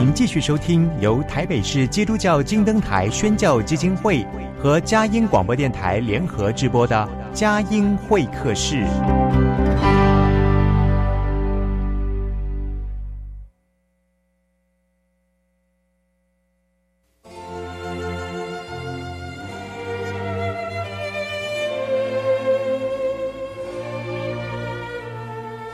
[0.00, 4.26] 您继续收听由台北市基督教金灯台宣教基金会
[4.58, 8.86] 和佳音广播电台联合直播的佳音会客室。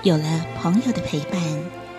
[0.02, 1.40] 有了朋友的陪伴，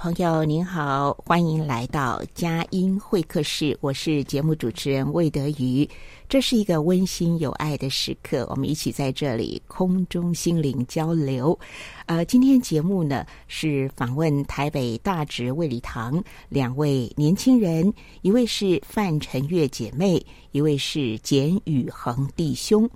[0.00, 3.76] 朋友，您好，欢迎来到佳音会客室。
[3.82, 5.86] 我是节目主持人魏德瑜。
[6.26, 11.58] 这是一个温馨有爱的时刻，我们一起在这里空中心灵交流。
[12.06, 22.88] 呃，今天节目呢是访问台北大直卫理堂两位年轻人，一位是范晨月姐妹，一位是简宇恒弟兄。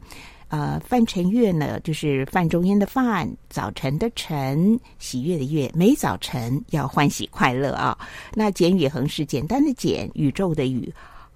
[0.54, 7.98] 呃，范晨月呢，就是范仲淹的范，早晨的晨，喜悦的悦，每早晨要欢喜快乐啊。
[8.34, 10.88] 那简宇恒是简单的简，宇宙的宇，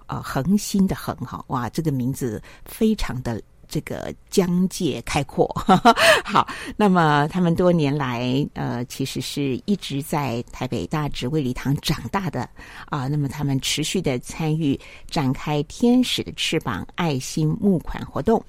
[0.06, 5.48] 啊、呃，恒心的恒哈，哇，这个名字非常的这个疆界开阔。
[6.24, 6.46] 好，
[6.76, 12.48] 那么他们多年来，呃，其实是一直在台北大直卫礼堂长大的
[12.86, 14.78] 啊、那么他们持续的参与
[15.10, 18.40] 展开天使的翅膀爱心募款活动。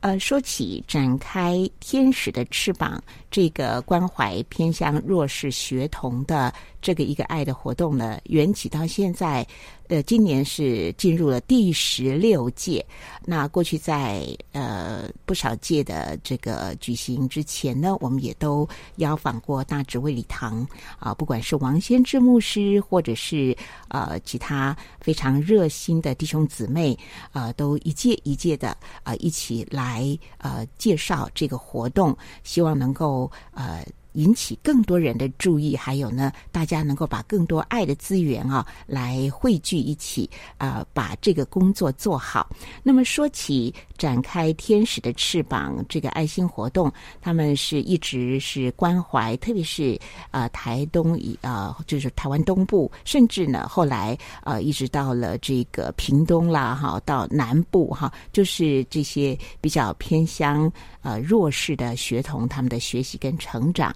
[0.00, 9.46] 呃，说起展开天使的翅膀，这个关怀偏向弱势学童的这个一个爱的活动呢，缘起到现在。
[9.88, 12.84] 呃，今年是进入了第十六届。
[13.24, 14.22] 那过去在
[14.52, 20.68] 呃不少届的这个举行之前呢，我们也都邀访过大直卫礼堂
[20.98, 23.56] 啊，不管是王先志牧师，或者是
[23.88, 26.94] 呃其他非常热心的弟兄姊妹，
[27.32, 30.06] 啊，都一届一届的啊一起来
[30.36, 32.14] 呃介绍这个活动，
[32.44, 33.82] 希望能够呃。
[34.18, 42.50] 引起更多人的注意，还有呢，大家能够把更多爱的资源啊，来汇聚一起啊，把这个工作做好。
[42.82, 49.96] 那么说起展开天使的翅膀这个爱心活动，他们是一直是关怀，特别是
[50.32, 60.70] 呃台东以呃就是台湾东部，甚至呢后来呃一直到了这个屏东啦哈，到南部哈，就是这些比较偏乡
[61.02, 63.94] 呃弱势的学童他们的学习跟成长。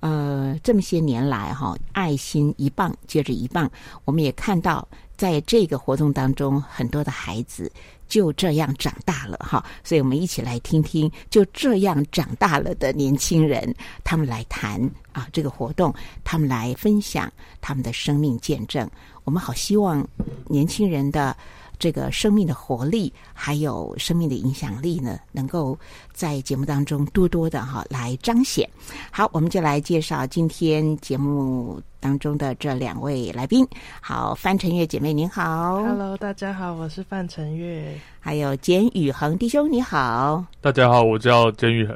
[0.00, 3.70] 呃，这么些年来哈，爱心一棒接着一棒，
[4.04, 4.86] 我们也看到，
[5.16, 7.72] 在这个活动当中，很多的孩子
[8.06, 9.64] 就这样长大了哈。
[9.82, 14.78] 所以我们一起来听听就这样长大了的年轻人，他们来谈
[15.12, 17.32] 啊这个活动，他们来分享
[17.62, 18.86] 他们的生命见证。
[19.24, 20.06] 我们好希望
[20.48, 21.34] 年轻人的。
[21.84, 25.78] 这个生命的活力，还有生命的影响力呢，能够
[26.14, 28.66] 在节目当中多多的哈来彰显。
[29.10, 33.68] 好，我们就来介绍今天节目当中的这两位来宾。
[34.00, 38.00] 好，范晨月姐妹您好，Hello，大家好，我是范晨月。
[38.18, 41.94] 还有简宇恒弟兄你好，大家好，我叫简宇恒。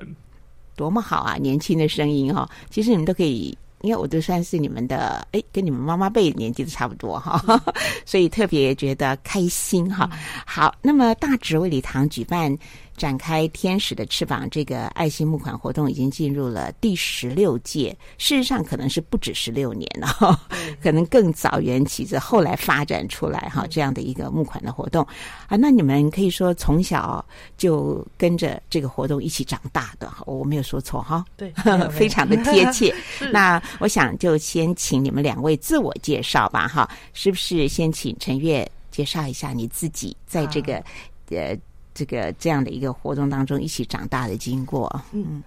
[0.77, 3.57] 多么好啊，年轻的声音哈，其实你们都可以。
[3.81, 7.41] 因为我都算是你们的，哎，跟你们妈妈辈年纪都差不多哈，
[8.05, 10.11] 所以特别觉得开心哈。
[10.47, 12.57] 好，那么大直卫理堂举办。
[12.99, 17.97] 展开天使的翅膀，这个爱心募款活动已经进入了第十六届。
[18.19, 20.39] 事实上，可能是不止十六年了，
[20.83, 25.07] 可能更早缘起，着后来发展出来哈这样的一个募款的活动
[25.47, 25.57] 啊。
[25.57, 27.25] 那你们可以说从小
[27.57, 31.25] 就跟着这个活动一起长大的，我没有说错哈？
[31.37, 31.53] 对，
[31.91, 32.93] 非常的贴切。
[33.33, 40.83] 那我想就先请你们两位自我介绍吧，哈，是不是先请陈月介绍一下你自己在这个
[41.31, 41.57] 呃。
[41.99, 45.43] 这个这样的一个活动当中一起长大的经过，嗯，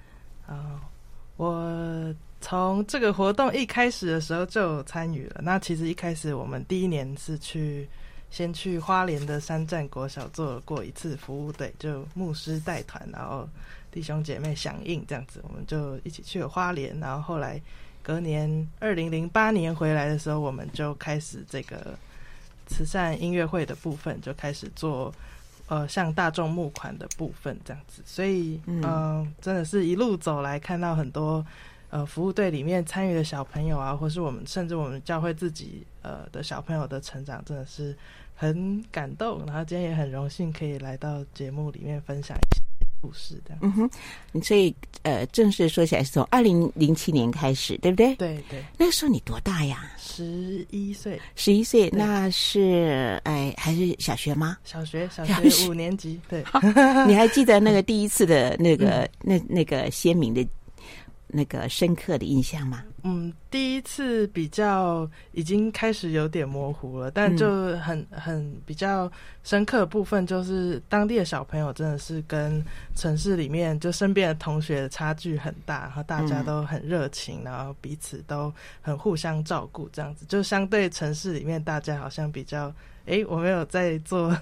[0.46, 0.82] 啊，
[1.38, 5.40] 我从这个活动一开始的时候就参与了。
[5.42, 7.88] 那其实一开始我们第一年是去
[8.30, 13.48] 先去花莲的山站国小做过一次服务队，就牧师带团，然后
[13.90, 17.00] 弟兄姐妹响应这样子，我们就一起去了花莲。
[17.00, 17.62] 然后后来
[18.04, 21.98] 隔年二零零八年回来的时候，我们就开始这个
[22.68, 25.14] 慈善音乐会的部分，就开始做
[25.72, 28.04] 呃向大众募款的部分这样子。
[28.06, 31.44] 所以嗯、呃，真的是一路走来看到很多。
[31.94, 37.94] 呃，服务队里面参与的小朋友啊，或是我们甚至我们教会自己呃的小朋友的成长，真的是
[38.34, 39.46] 很感动。
[39.46, 42.62] 然后今天也很荣幸可以来到节目里面分享一些
[43.02, 43.58] 故事的。
[43.62, 43.90] 嗯哼，
[44.44, 48.16] 所以呃，正式说起来是从二零零七年开始，对不对？
[48.16, 48.64] 对对。
[48.78, 49.92] 那个时候你多大呀？
[49.98, 51.20] 十一岁。
[51.36, 54.58] 十一岁，那是哎还是小学吗？
[54.64, 56.20] 小学，小学五年级。
[56.30, 56.44] 对。
[57.08, 60.48] 你还记得那个 第一次的那个、嗯、那那个鲜明的？
[61.34, 62.84] 那个深刻的印象吗？
[63.04, 69.12] 嗯，第一次比较已经开始有点模糊了，但就很很比较
[69.44, 72.64] 深刻的部分，就是当地的小朋友真的是跟
[72.96, 82.72] 城市里面就身边的同学的差距很大，然后大家都很热情，然后彼此都很互相照顾，这样子就相对城市里面大家好像比较。
[83.08, 84.38] 哎，我没有在做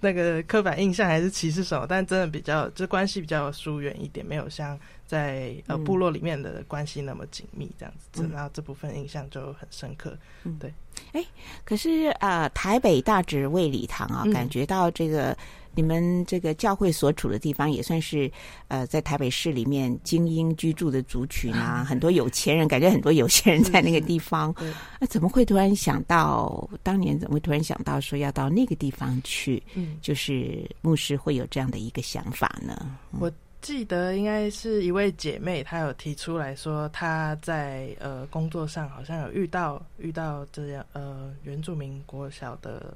[0.00, 10.16] 那个刻板印象还是歧视什么，但真的比较就关系比较疏远一点，没有像在呃部落里面的关系那么紧密这样子，嗯、然后这部分印象就很深刻。
[10.44, 10.72] 嗯，对。
[11.12, 11.24] 哎，
[11.64, 15.30] 可是啊、呃，台北大直卫礼堂啊，感觉到这个。
[15.32, 15.36] 嗯
[15.76, 18.30] 你们这个教会所处的地方也算是，
[18.68, 24.54] 呃，在台北市里面精英居住的族群啊， 很多有钱人，感觉很多有钱人在那个地方。
[25.00, 29.60] 那怎么会突然想到，当年怎么会突然想到说要到那个地方去？
[29.74, 32.76] 嗯，就是牧师会有这样的一个想法呢？
[33.12, 33.32] 嗯、我
[33.64, 42.94] 记得应该是一位姐妹，她有提出来说，她在呃工作上好像有遇到遇到这样呃原住民国小的。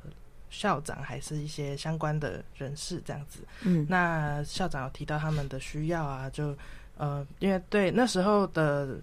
[0.51, 6.57] 校长还是一些相关的人士这样子，嗯，那校长有提到他们的需要啊，就
[6.97, 8.97] 呃，因为对那时候的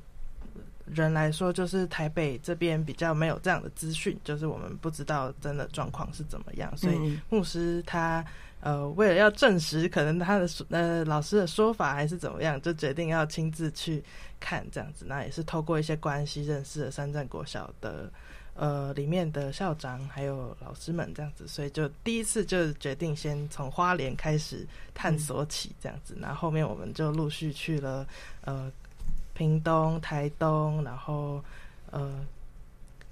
[0.88, 8.26] 人来说，就是台北这边比较没有这样的资讯，就是我们不知道真的状况是怎么样，所以牧师他
[8.66, 14.04] 呃为了要证实可能他的呃老师的说法还是怎么样，就决定要亲自去
[14.40, 18.12] 看这样子，那也是透过一些关系认识了三站国小的。
[18.58, 28.08] 呃，里面的校长还有老师们这样子，所以就第一次就决定先从花莲开始探索起这样子，然后后面我们就陆续去了
[28.46, 28.72] 呃
[29.34, 31.44] 屏东、台东，然后
[31.92, 32.26] 呃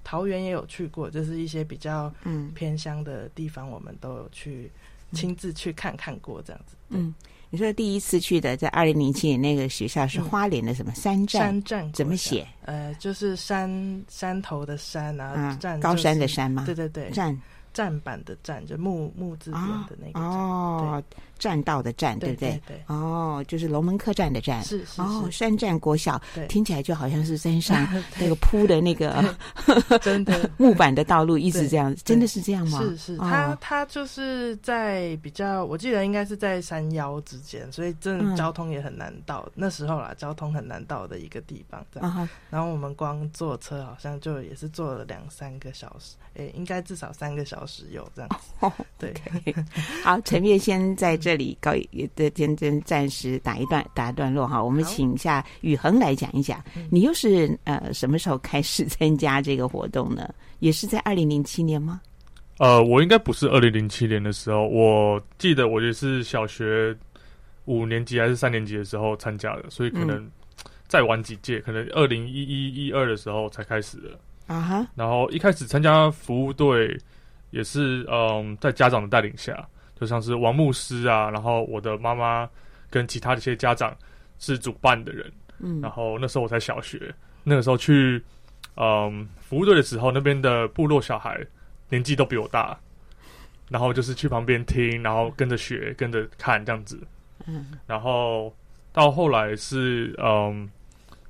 [0.02, 4.70] 桃园也有去过，就是一些比较嗯偏乡的地方，我们都有去
[5.14, 7.14] 亲自去看看过这样子，嗯。
[7.50, 11.40] 你说第一次去的在二零零七年那个学校是花莲的什么山站？
[11.40, 12.44] 山站怎么写？
[12.64, 16.64] 呃，就是山山头的山啊，站、就是、高山的山吗？
[16.66, 17.40] 对对对，站
[17.72, 21.00] 站板的站，就木木字边的那个哦。
[21.38, 22.60] 栈道的栈，对不对？
[22.66, 24.62] 对，哦，就是龙门客栈的栈。
[24.64, 25.00] 是是。
[25.02, 27.86] 哦，山站国小，听起来就好像是山上
[28.18, 29.22] 那个铺的那个
[30.00, 32.80] 真的木板的道路，一直这样，真的是这样吗？
[32.80, 39.46] 是是，它它就是在比较，我记得应该是在山腰之间，所以真的交通也很难到。
[39.54, 41.84] 那时候啦，交通很难到的一个地方。
[41.92, 42.28] 这样。
[42.48, 48.70] 然后我们光坐车好像就也是坐了两三个小时，哎，应该至少三个小时有这样子。
[48.98, 49.12] 对。
[50.02, 51.33] 好，陈月先在这。
[51.34, 60.32] 这里告也的先先暂时打一段打一段落哈，我们请一下宇恒来讲一讲，你又是呃什么时候开始参加这个活动呢？
[60.60, 62.00] 也是在二零零七年吗？
[62.58, 66.96] 呃，我应该不是二零零七年的时候，我记得我也是小学
[67.64, 70.30] 五年级还是三年级的时候参加的，所以可能
[70.86, 74.86] 再晚几届，可能二零一一一二的时候才开始的啊哈。
[74.94, 76.96] 然后一开始参加服务队
[77.50, 79.68] 也是嗯在家长的带领下。
[79.98, 82.48] 就像是王牧师啊，然后我的妈妈
[82.90, 83.96] 跟其他的一些家长
[84.38, 88.20] 是主办的人，嗯，然后那时候我才小学，那个时候去
[88.76, 91.40] 嗯服务队的时候，那边的部落小孩
[91.88, 92.76] 年纪都比我大，
[93.68, 96.98] 然后就是去旁边听，然后跟着学，跟着看这样子，
[97.46, 98.52] 嗯，然后
[98.92, 100.68] 到后来是嗯，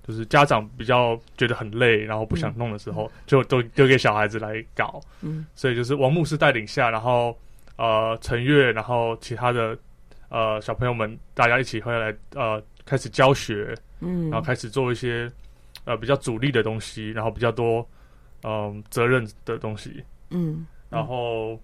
[0.08, 7.36] 就是家长比较觉得很累，然后不想弄的时候，嗯，就都丢给小孩子来搞，嗯，所以就是王牧师带领下，然后。
[7.76, 9.76] 呃，陈悦，然后其他的
[10.28, 15.28] 呃小朋友们，大家一起会来呃开始教学，嗯，然后开始做一些
[15.84, 17.78] 呃比较主力的东西，然后比较多
[18.42, 21.58] 嗯、呃、责任的东西，嗯，然后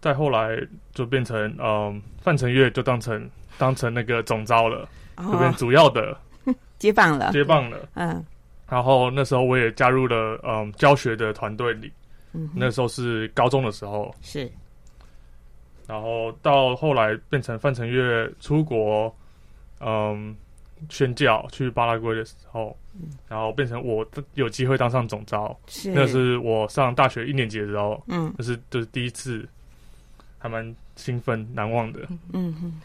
[0.00, 0.56] 再后来
[0.94, 6.16] 就变成嗯、呃、范成月就当成当成那个总招了，这边主要的
[6.78, 8.24] 接棒了，接棒了，嗯，
[8.68, 11.92] 然后那时候我也加入了嗯、呃、教学的团队里，
[12.32, 14.48] 嗯，那时候是高中的时候，是。
[15.86, 19.14] 然后到后来变成范成岳出国，
[19.80, 20.34] 嗯，
[20.88, 22.76] 宣教去巴拉圭的时候，
[23.28, 29.46] 然后变成我有机会当上总招，是那是我上大学一年级的时候，嗯，那是就是第一次，
[30.38, 32.00] 还蛮兴奋难忘的，
[32.32, 32.80] 嗯哼。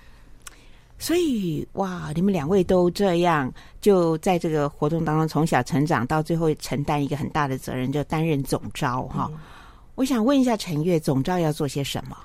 [0.99, 9.29] 所以哇，你们两位都这样，就在这个活动当中从小成长，到最后承担一个很大的责任，就担任总招哈。
[9.31, 9.39] 嗯、
[9.93, 12.17] 我想问一下陈月，总招要做些什么？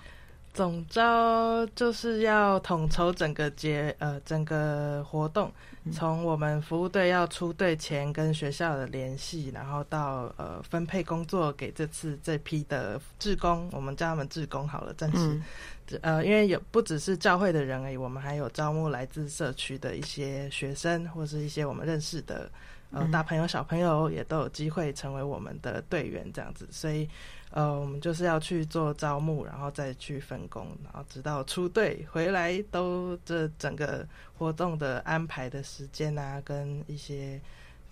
[0.54, 5.50] 总招就是要统筹整个节呃整个活动，
[5.92, 15.18] 从我们服务队要出队前跟学校的联系，然后到呃分配工作给这次这批的志工，我们叫他们志工好了，暂时。
[15.18, 15.42] 嗯
[16.00, 22.50] 呃，因为有不只是教会的人而已，我们还有招募来自社区的一些学生，或是一些我们认识的
[22.92, 26.66] 呃大朋友、小朋友，也都有机会成为我们的队员这样子。
[26.71, 27.06] 所以，
[27.54, 37.38] 呃，我们就是要去做招募，然后再去分工，然后直到出队回来，都这整个活动的安排的时间啊，跟一些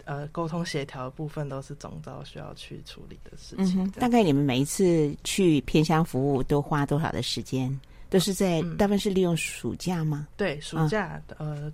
[0.07, 3.85] 呃沟通协调的部分，都是总招需要去处理的事情。
[3.85, 7.79] 嗯，大概你们每一次去偏乡服务都花多少的时间？
[8.09, 10.27] 都是在大部分是利用暑假吗？
[10.31, 11.73] 嗯、对，暑假、嗯、呃，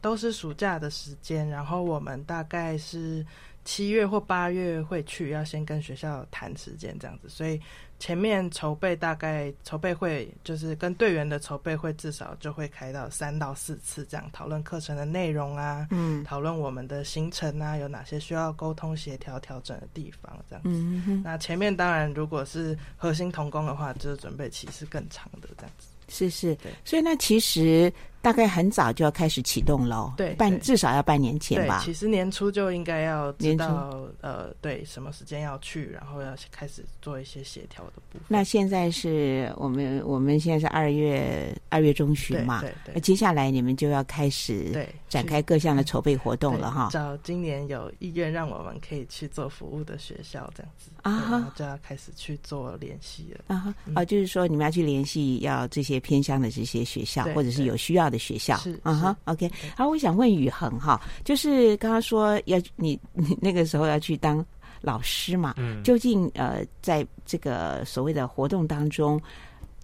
[0.00, 1.46] 都是暑假的时间。
[1.48, 3.26] 然后我们大概是
[3.68, 7.60] 七月或八月会去，要先跟学校谈时间这样子，所以。
[8.00, 20.70] 前面筹备大概筹备会就是跟队员的筹备会至少就会开到三到四次这样讨论课程的内容啊，嗯，讨论我们的行程啊，有哪些需要沟通协调调整的地方这样子。
[20.70, 21.22] 嗯哼。
[21.24, 25.88] 那前面当然如果是核心童工的话，就是准备期是更长的这样子。
[26.06, 26.70] 是是，对。
[26.84, 27.92] 所以那其实。
[28.20, 31.80] 大概很早就要开始启动喽，对，半至少要半年前吧。
[31.84, 38.22] 其实年初就应该要知道，呃，对，什么时间要去，然后要开始做一些协调的部分。
[38.28, 42.94] 那现在是我们我们现在是二月二月中旬嘛，对对。
[42.94, 46.88] 那接下来你们就要开始对展开各项的筹备活动了哈。
[46.92, 59.50] 找今年有意愿让我们可以去做服务的学校这样子啊，然后就要开始去做联系了啊啊，就是说你们要去联系要这些偏乡的这些学校，或者是有需要的学校是啊哈，OK。
[59.76, 64.44] 好，我想问宇恒哈，就是刚刚说要你你那个时候要去当
[64.80, 65.54] 老师嘛？
[65.56, 69.20] 嗯，究竟呃，在这个所谓的活动当中，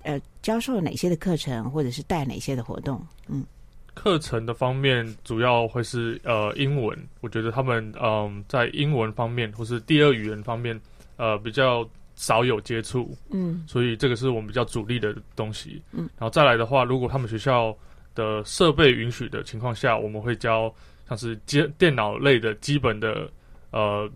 [0.02, 3.04] 呃，教授哪些的课程，或者是带哪些的活动？
[3.28, 3.44] 嗯，
[3.92, 10.80] 课程的方面主要会是呃英文，我觉得他们嗯、呃、在英文方面或是第二语言方面
[11.16, 15.82] 呃比较少有接触，嗯，所以这个是我们比较主力的东西。
[15.90, 17.76] 嗯，然后再来的话，如果他们学校
[18.14, 20.72] 的设备允许的情况下，我们会教
[21.08, 23.30] 像是接电脑类的基本的
[23.70, 24.08] 呃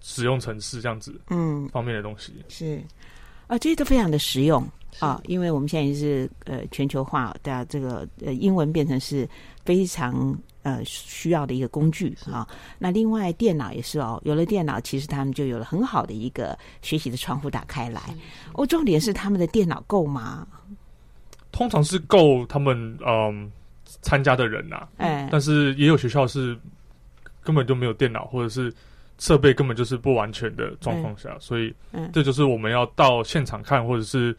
[0.00, 2.82] 使用程式这样子，嗯，方面的东西、嗯、是
[3.46, 4.66] 啊，这些都非常的实用
[4.98, 9.28] 啊，因为我们现在是呃全球化，大家这个呃英文变成是
[9.64, 12.48] 非常呃需要的一个工具啊。
[12.78, 18.02] 那另外电脑也是哦，有了电脑，其实他们就有了很好的一个学习的窗户打开来。
[18.54, 20.48] 哦，重点是他们的电脑够吗？
[21.56, 23.50] 通常是够他们嗯
[24.02, 26.56] 参加的人呐、啊，嗯，但是也有学校是
[27.42, 28.72] 根本就没有电脑，或者是
[29.18, 31.74] 设备根本就是不完全的状况下，所以
[32.12, 34.36] 这就是我们要到现场看，或者是。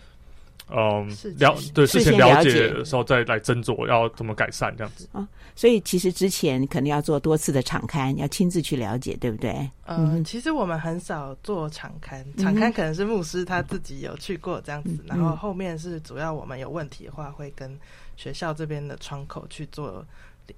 [0.69, 1.07] 嗯，
[1.39, 9.51] 了对事先了解的时候再来斟酌要怎么改善这样子啊，所以其实之前肯定要做多次的场刊，要亲自去了解，对不对？
[9.85, 17.79] 嗯，嗯其实我们很少做场刊，场刊可能是牧师他自己有去过这样子，嗯、然后后面是主要我们有问题的话会跟
[18.17, 20.05] 学校这边的窗口去做。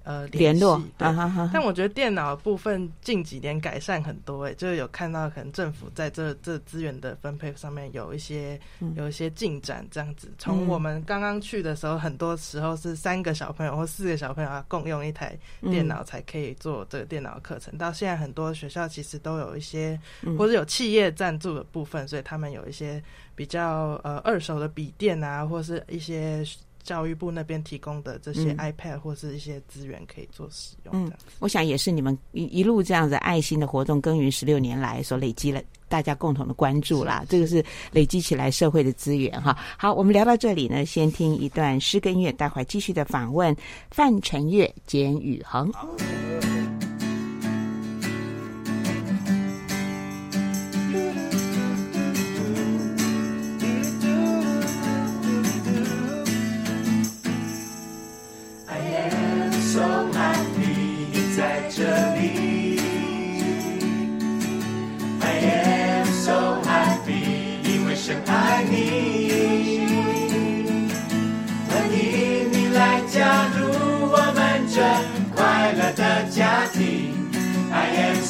[0.04, 8.58] 呃，联络对，啊、哈哈，但我觉得电脑部分近几年改善很多，欸，诶，就是有看到可能政府在这这资源的分配上面有一些
[8.94, 10.32] 有一些进展，这样子。
[10.38, 17.76] 从我们刚刚去的时候，很多时候是三个小朋友或四个小朋友要共用一台电脑才可以做这个电脑课程。
[17.76, 19.98] 到现在很多学校其实都有一些，
[20.38, 23.02] 或者有企业赞助的部分，所以他们有一些
[23.34, 26.44] 比较呃二手的笔电啊，或是一些。
[26.82, 30.94] 教育部那边提供的这些 iPad 或是一些资源可以做使用。
[30.94, 37.24] 嗯，我想也是你们一一路这样子爱心的活动耕耘十六年来所累积了大家共同的关注啦。
[37.28, 39.56] 这个是累积起来社会的资源哈。
[39.78, 43.54] 好，我们聊到这里呢，先听一段诗歌音乐，待会儿继续的访问
[43.90, 45.70] 范成月、简宇恒。
[45.72, 46.59] 来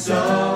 [0.01, 0.50] So.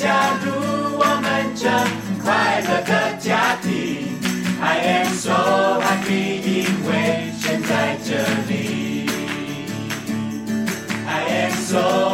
[0.00, 1.68] 加入我们这
[2.24, 3.68] 快乐的家庭。
[4.58, 8.16] I am so happy，因为现在这
[8.48, 9.10] 里。
[11.06, 12.09] I am so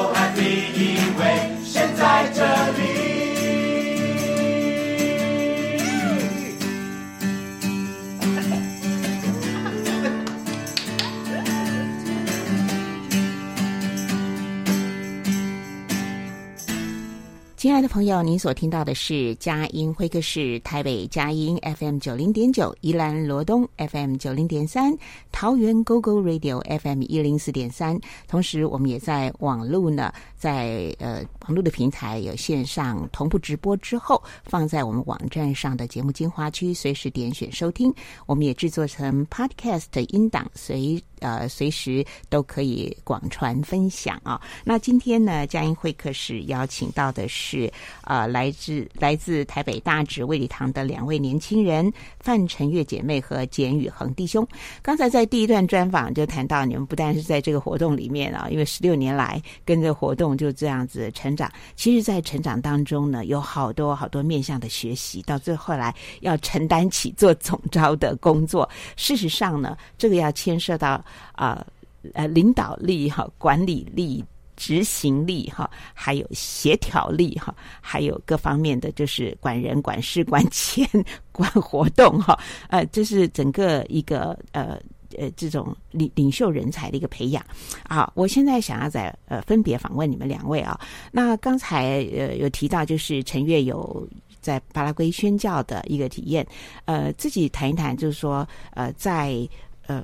[17.66, 24.96] 亲爱的朋友，您所听到的是佳音会客室，台北佳音 FM 九零点九，宜兰罗东 FM 九零点三，
[25.32, 27.98] 桃园 GoGo Radio FM 一零四点三。
[28.28, 37.92] 同时，我们也在网络呢，在呃网络的平台有线上同步直播之后，放在我们网站上的节目精华区，随时点选收听。
[38.26, 41.02] 我们也制作成 Podcast 音档，随。
[41.26, 44.40] 呃，随时都可以广传分享啊。
[44.62, 47.68] 那今天呢，佳音会客室邀请到的是
[48.04, 54.46] 呃，来自来自台北大直卫理堂的两位年轻人范晨月姐妹和简宇恒弟兄。
[54.82, 61.50] 刚才在第一段专访就谈到，你们不但是在这个活动里面啊，因为十六年来跟着活动就这样子成长。
[61.74, 68.68] 其实，在成长当中呢，有好多好多面向的学习，到最后来要承担起做总招的工作。
[68.94, 71.04] 事实上呢，这个要牵涉到。
[71.32, 71.66] 啊，
[72.14, 74.24] 呃，领导力哈，管理力、
[74.56, 80.88] 执行力哈，还有协调力哈，还有各方面的，就是管人、管事、管钱、
[81.32, 84.78] 管活动哈，呃，这是整个一个呃
[85.18, 87.44] 呃这种领领袖人才的一个培养。
[87.88, 90.78] 好，我现在想要在呃分别访问你们两位啊。
[91.12, 94.08] 那刚才呃有提到，就是陈月有
[94.40, 96.46] 在巴拉圭宣教的一个体验，
[96.86, 99.46] 呃，自己谈一谈，就是说呃在
[99.86, 100.02] 呃。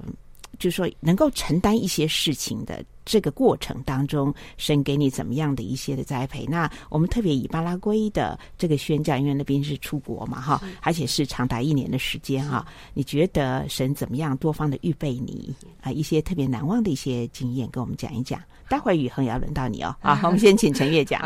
[0.62, 6.46] 就是说，能够承担一些事情的这个过程当中，神给你怎么样的一些的栽培？
[6.46, 12.64] 那我们特别以巴拉圭的这个宣教，因为那边是出国嘛，哈，而且是长达一年的时间哈。
[12.94, 15.90] 你觉得神怎么样多方的预备你啊？
[15.90, 18.40] 一些特别难忘的一些经验，跟我们讲一讲。
[18.68, 19.96] 待会宇恒也要轮到你哦。
[20.01, 21.20] 好， 我们先请陈月讲。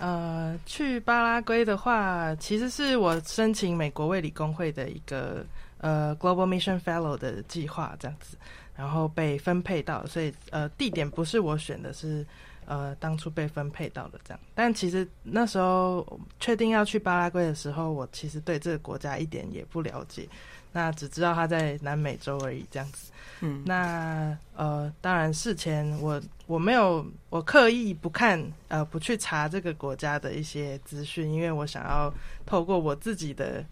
[0.00, 5.46] 呃，去巴拉圭的话，其实是我申请美国卫理公会的一个。
[5.80, 8.36] 呃，Global Mission Fellow 的计划这样子，
[8.74, 12.26] 然后被分配到，所以呃，地点不是我选的是，是
[12.66, 14.40] 呃当初被分配到的这样。
[14.54, 16.04] 但其实那时候
[16.40, 20.28] 确定要去巴拉圭的时候，我其实对这个国家一点也不了解，
[20.72, 23.12] 那只知道它在南美洲而已这样子。
[23.40, 32.12] 嗯，那呃，当然事前我我没有我刻意不看呃不去查这个国家的一些资讯，因为我想要
[32.44, 33.64] 透过我自己的。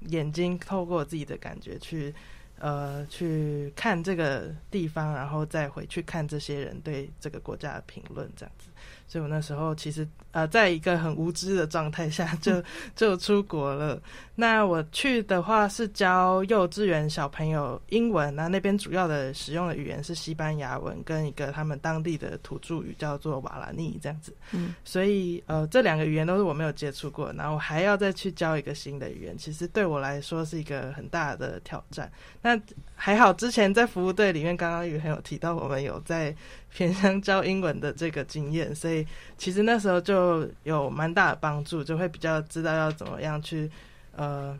[0.00, 2.14] 眼睛透过自己的感觉去，
[2.58, 8.68] 呃，去看这个地方，然后再回去看这些人对这个国家的评论，这样子。
[9.08, 12.62] 所以我那时候其实呃，在一个很无知的状态下就
[12.94, 14.00] 就出国了。
[14.34, 24.32] 那我去的话是教幼稚园小朋友英文，那那边主要的使用的语言是西班牙文跟一个他们当地的土著语叫做瓦拉尼这样子。
[24.52, 32.12] 嗯，所以呃这两个语言都是我没有接触过，然后还要再去教一个新的语言，其实对我来说是一个很大的挑战。
[32.42, 32.60] 那
[32.94, 36.36] 还好之前在服务队里面，刚刚雨很有提到我们有在。
[36.70, 43.70] 偏向教英文的这个经验，所以其实那时候就有蛮大的帮助，就会比较知道要怎么样去
[44.14, 44.56] 呃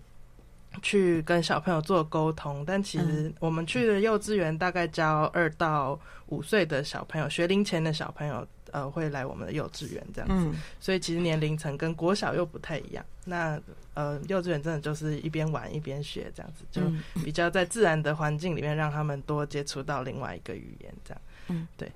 [0.83, 2.65] 去跟小朋友做沟通。
[2.67, 13.05] 但其实我们去的幼稚园大概教二到五岁的小朋友，学龄前的小朋友呃会来我们的幼稚园这样子，所以其实年龄层跟国小又不太一样。
[13.27, 13.61] 那
[13.95, 16.83] 呃幼稚园真的就是一边玩一边学这样子，就
[17.23, 21.21] 比较在自然的环境里面让他们多接触到另外一个语言这样。
[21.49, 21.91] 嗯，对。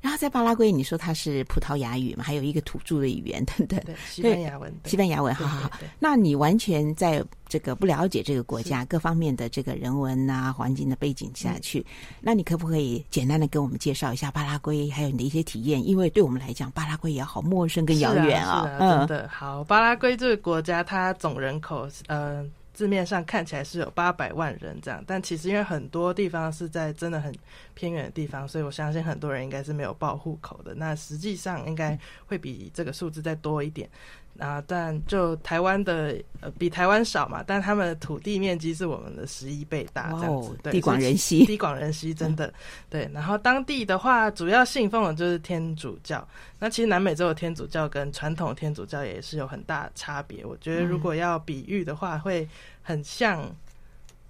[0.00, 2.22] 然后在巴拉圭，你说它是葡萄牙语嘛？
[2.22, 5.70] 还有一个土著的语言等等，对，西班牙文，西班牙文，好好好。
[5.98, 11.84] 那你完全在这个不了解这个国家各方面的这个人文啊、环境的背景下去，
[12.20, 15.84] 那你可不可以简单的跟我们介绍一下巴拉圭，还有你的一些体验？
[15.84, 18.66] 因为对我们来讲，巴拉圭也好陌生跟遥远啊。
[18.66, 19.64] 是啊，真的好。
[19.64, 22.46] 巴拉圭这个国家，它总人口，呃。
[22.78, 27.34] 字面上看起来是有八百万人这样，但其实因为很多地方是在真的很
[27.74, 30.76] 偏远的地方，所以我相信很多人应该是没有报户口的。
[30.76, 33.90] 那实际上应该会比这个数字再多一点。
[34.38, 42.52] 啊，但就台湾的呃比台湾少嘛，但他们的土地面积是我们的十一倍大，这样子，对，地广人稀， 地广人稀，真的、嗯、
[42.88, 43.10] 对。
[43.12, 46.26] 然后当地的话，主要信奉的就是天主教。
[46.58, 50.44] 那其实南美洲的天主教跟传统天主教也是有很大差别。
[50.46, 52.48] 我觉得如果要比喻的话，会
[52.82, 53.44] 很像。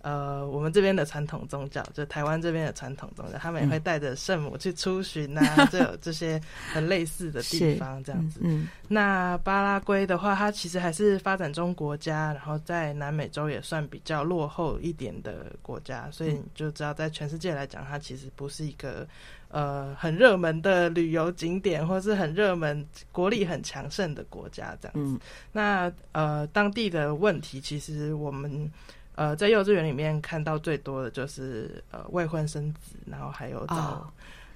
[0.09, 6.41] 呃，我们这边的传统宗教，就台湾这边的传统宗教，他们也会带着圣母去出巡啊， 就有这些
[6.73, 8.41] 很类似的地方这样子。
[8.43, 19.07] 嗯，嗯，那巴拉圭的话，它其实还是发展中国家，然后在南美洲也算比较落后一点的国家，所以你就知道，在全世界来讲，它其实不是一个
[19.49, 25.13] 呃很热门的旅游景点，或是很热门、国力很强盛的国家这样子。
[25.17, 25.21] 嗯，
[25.53, 28.73] 那呃，当地的问题，其实我们。
[29.19, 34.07] 呃，在幼稚园里面看到最多的就是呃未婚生子，然后还有找、哦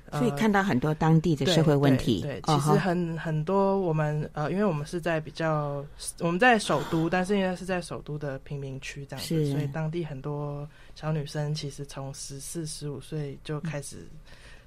[0.06, 2.20] 呃，所以看到很多当地的社会问题。
[2.22, 5.84] 对，其实很很多我们呃，因为我们是在比较
[6.20, 13.96] 我们在首都，但是应该是在首都的贫民区这样子，所以当地很多小女生其实从十四十五岁就开始。
[13.96, 14.18] 嗯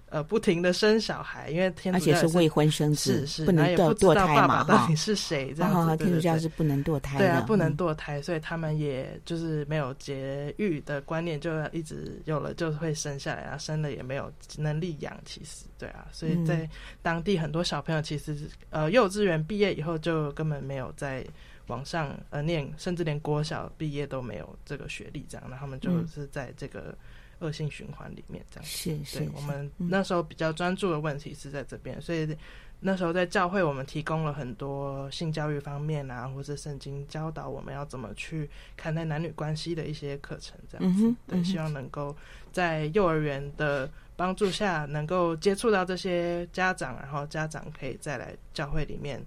[0.07, 4.63] 呃，不停的生小孩，因为天主教是，而且是未婚生子，是是不能堕堕胎嘛？
[4.63, 5.77] 到底是谁这样子？
[5.77, 16.69] 哦、对对对，天主教是不能堕胎的，对啊，不能堕胎，所以他们也就是没有节育的观念，就一直有了就会生下来啊，生了也没有能力养，其实对啊，所以在
[17.01, 18.37] 当地很多小朋友其实
[18.69, 21.25] 呃幼稚园毕业以后就根本没有在
[21.67, 26.95] 网上呃念，甚至连国小毕业都没有这个学历，这样，那他们就是在这个。
[27.39, 32.37] 嗯恶性循环里面，这样是是，我们那时候比较专注的问题是在这边，嗯，所以
[32.79, 41.07] 那时候在教会，我们提供了很多性教育方面啊，或者圣经教导我们要怎么去看待男女关系的一些课程，这样子。
[41.07, 42.15] 嗯、对，希望能够
[42.51, 49.21] 在幼儿园的帮助下，能够接触到这些家长，然后家长可以再来教会里面，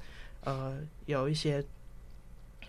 [0.45, 1.65] 呃，有一些。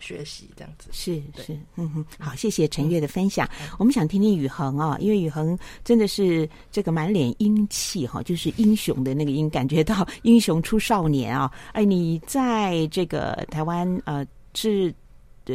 [0.00, 3.48] 学习这样子是是嗯哼，好，谢谢陈月的分享。
[3.60, 11.52] 嗯、我们想听听宇恒啊，因为宇恒真的是这个满脸英气哈，就是英雄的那个英，感觉到英雄出少年啊。
[11.72, 14.92] 哎，你在这个台湾呃是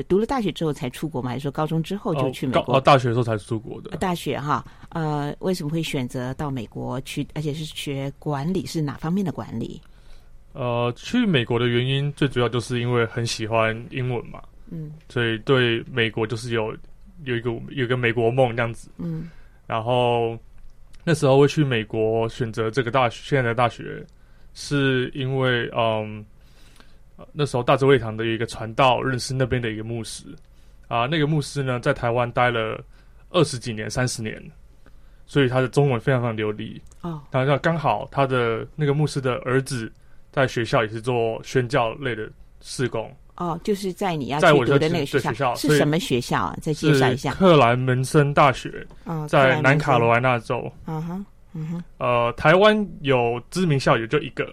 [0.07, 1.29] 读了大学之后才出国吗？
[1.29, 2.77] 还是说高中之后就去美国？
[2.77, 3.97] 哦，大学的时候才出国的。
[3.97, 7.25] 大学哈，呃，为什么会选择到美国去？
[7.33, 9.81] 而且是学管理，是哪方面的管理？
[10.57, 14.41] 呃，去美国的原因最主要就是因为很喜欢英文嘛，
[14.71, 16.73] 嗯，所以对美国就是有
[17.25, 19.29] 有一个有一个美国梦这样子，嗯，
[19.67, 20.39] 然后
[21.03, 24.01] 那时候会去美国选择这个大学，现在的大学，
[24.53, 26.25] 是因为嗯，
[27.33, 30.23] 那时候大智会堂的一个传道认识那边的一个牧师。
[30.87, 32.81] 啊，那个牧师呢在台湾待了
[33.29, 34.41] 二十几年、三十年，
[35.25, 36.81] 所以他的中文非常非常流利。
[37.01, 39.91] 啊，然后刚好他的那个牧师的儿子。
[40.35, 46.57] 在学校也是做宣教类的事工哦，就是在你要去读的那个学校，学校是什么学校啊？
[46.61, 47.33] 再介绍一下。
[47.33, 50.69] 克兰门森大学，哦，在南卡罗来纳州。
[50.87, 51.83] 嗯哼，嗯哼。
[51.99, 54.45] 呃，台湾有知名校友就一个，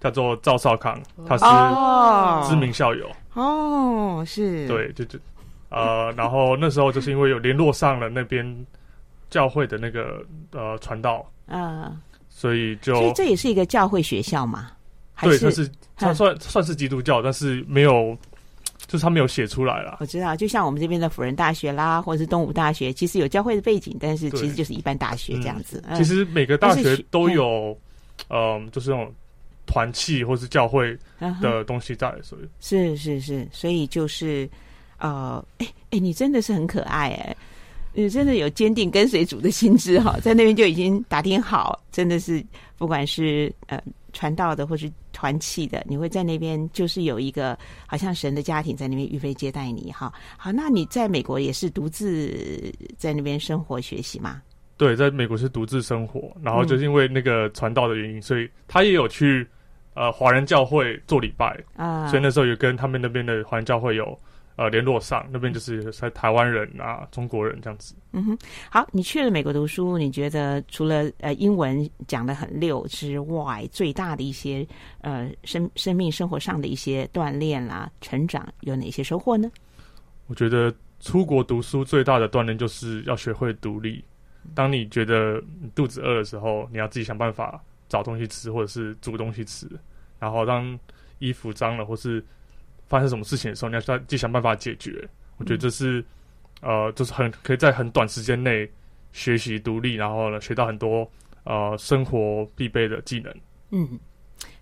[0.00, 3.10] 叫做赵少康，他是知名校友。
[3.34, 4.68] 哦，是。
[4.68, 5.18] 对，就就
[5.70, 8.66] 呃，然后那时候就是因为有联络上了那边
[9.28, 11.96] 教会的那个呃传道，嗯，
[12.28, 14.70] 所以就所以这也是一个教会学校嘛。
[15.22, 18.16] 对，他是 他算算是基督教，但是没有，
[18.86, 19.96] 就是他没有写出来啦。
[20.00, 25.82] 我知道，就像我们这边的辅仁大学啦，或者是东吴大学，其实有教会的背景，但是其实就是一般大学这样子。
[25.88, 27.76] 嗯嗯、其实每个大学都有，
[28.28, 29.10] 嗯，呃、就是那种
[29.64, 30.96] 团契或是教会
[31.40, 34.46] 的东西在，所以是是是，所以就是
[34.98, 37.36] 呃，哎哎，你真的是很可爱哎，
[37.94, 42.44] 你真的有坚定跟随主的心智哈，在那边就已经打听好，真的是
[42.76, 43.80] 不管是呃。
[44.12, 50.12] 传道的或是团契的，你会在那边就是有一个好像神的家庭在那边预备接待你哈。
[50.36, 52.30] 好，那你在美国也是独自
[52.98, 54.42] 在那边生活学习吗？
[54.76, 59.48] 对，在美国是独自生活，然后就是因为那个传道的原因，嗯、所以他也有去
[59.94, 64.18] 呃华人教会做礼拜啊，所以那时候有跟他们那边的华人教会有。
[64.56, 67.94] 呃，联络上那边就是在台湾人啊，中国人这样子。
[68.12, 68.38] 嗯哼，
[68.70, 74.66] 好，你去了美国读书，你觉得除了呃英文讲的很溜之外，最大的一些
[75.02, 79.50] 呃生生命生活上的一些锻炼啦、成长有哪些收获呢？
[80.26, 84.02] 我觉得出国读书最大的锻炼就是要学会独立。
[84.54, 89.68] 当你觉得你肚子饿的时候，你要自己想办法找东西吃，或者是煮东西吃。
[90.18, 90.78] 然后当
[91.18, 92.24] 衣服脏了，或是
[92.88, 95.08] 发生什么事情的时候，你要去去想办法解决。
[95.38, 96.04] 我觉得这是，
[96.60, 98.68] 呃，就是很可以在很短时间内
[99.12, 101.10] 学习独立，然后呢，学到很多
[101.44, 103.34] 呃生活必备的技能。
[103.70, 103.98] 嗯，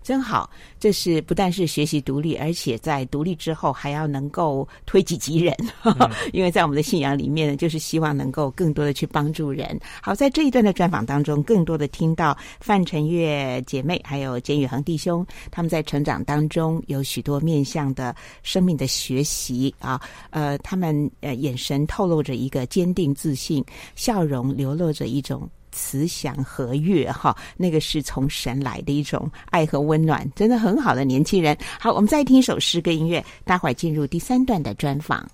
[0.03, 0.47] 真好，
[0.79, 5.51] 这是不但是学习独立，而且在独立之后还要能够推己及人，
[5.83, 5.95] 嗯、
[6.31, 9.79] 因为在我们的信仰里面呢，就是希望能够更多的去帮助人。
[10.03, 25.49] 好，在这一段的专访当中，更多的听到范晨月姐妹还有简宇恒弟兄，他们在成长当中有许多面向的生命的学习啊，呃，他们呃眼神透露着一个坚定自信，笑容流露着一种。
[25.75, 31.55] 慈祥和悦，哈，那个是从神来的一种爱和温暖，真的很好的年轻人。
[31.77, 35.29] 好，我们再听一首诗歌音乐，待会儿进入第三段的专访。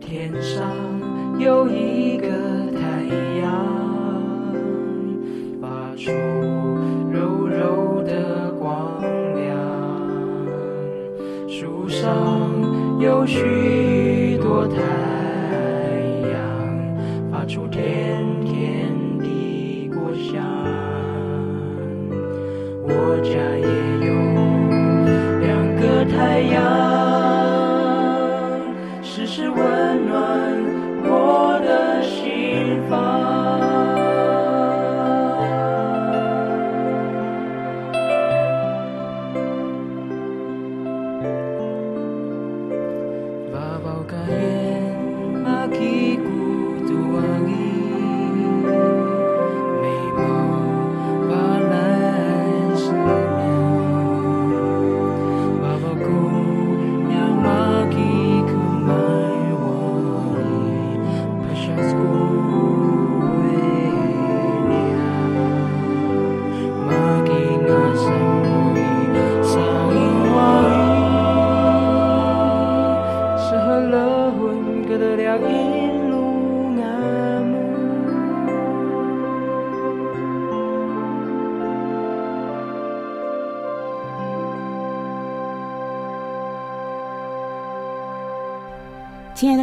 [0.00, 2.28] 天上有一个
[2.78, 2.80] 太
[3.40, 3.50] 阳，
[5.60, 6.10] 发出
[11.60, 14.80] 树上有许多太
[16.32, 16.40] 阳，
[17.30, 20.42] 发出甜甜的果香。
[22.82, 23.66] 我家也
[24.06, 24.10] 有
[25.42, 26.56] 两个太阳，
[29.02, 29.58] 时时温
[30.08, 30.18] 暖
[31.04, 33.19] 我的心房。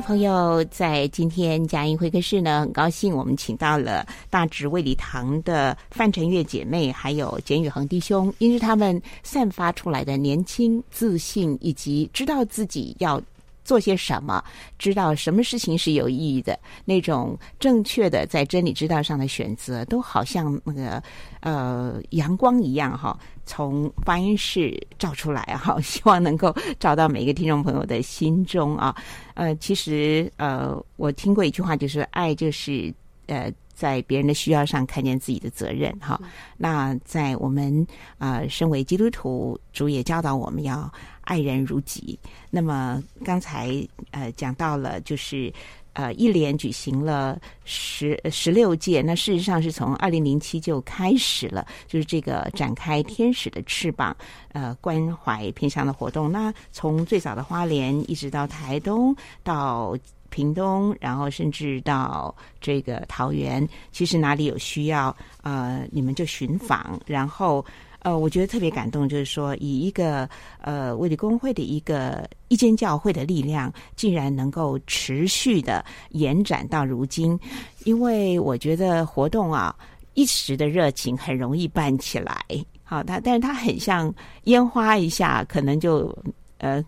[0.08, 13.22] 朋友，在今天佳音会客室呢，很高兴我们请到了大直卫理堂的范晨月姐妹，还有简宇恒弟兄，因为他们散发出来的年轻、自信，以及知道自己要
[13.68, 14.42] 做些什么，
[14.80, 21.04] 知道什么事情是有意义的，那种正确的在真理之道上的选择，都好像那个
[21.42, 28.96] 呃阳光一样哈，从发音室照出来哈，希望能够照到每个听众朋友的心中啊。
[29.36, 32.94] 呃，其实呃，我听过一句话，就是爱就是
[33.26, 36.18] 呃，在别人的需要上看见自己的责任哈。
[36.56, 37.86] 那在我们
[38.18, 40.90] 啊、呃，身为基督徒，主也教导我们要。
[41.28, 42.18] 爱人如己。
[42.50, 45.54] 那么刚才呃讲到了，就是
[45.92, 54.16] 呃一连举行了十十六届，那事实上是从二零零七就开始了，就是这个展开天使的翅膀
[54.54, 56.32] 呃关怀偏乡的活动。
[56.32, 59.14] 那从最早的花莲一直到台东
[59.44, 59.98] 到
[60.30, 65.14] 屏东，然后甚至到这个桃园，其实哪里有需要
[65.44, 67.66] 呃你们就寻访，然后。
[68.08, 70.30] 呃，我觉得特别感动，就是说，以一个
[70.62, 77.38] 呃卫理公会的一个一间教会的力量，竟然能够持续的延展到如今。
[77.84, 79.76] 因为我觉得活动啊，
[80.14, 82.46] 一时的热情很容易办起来，
[82.82, 84.14] 好，它但是它很像
[84.46, 86.18] 烟花一下，可能就
[86.60, 86.82] 呃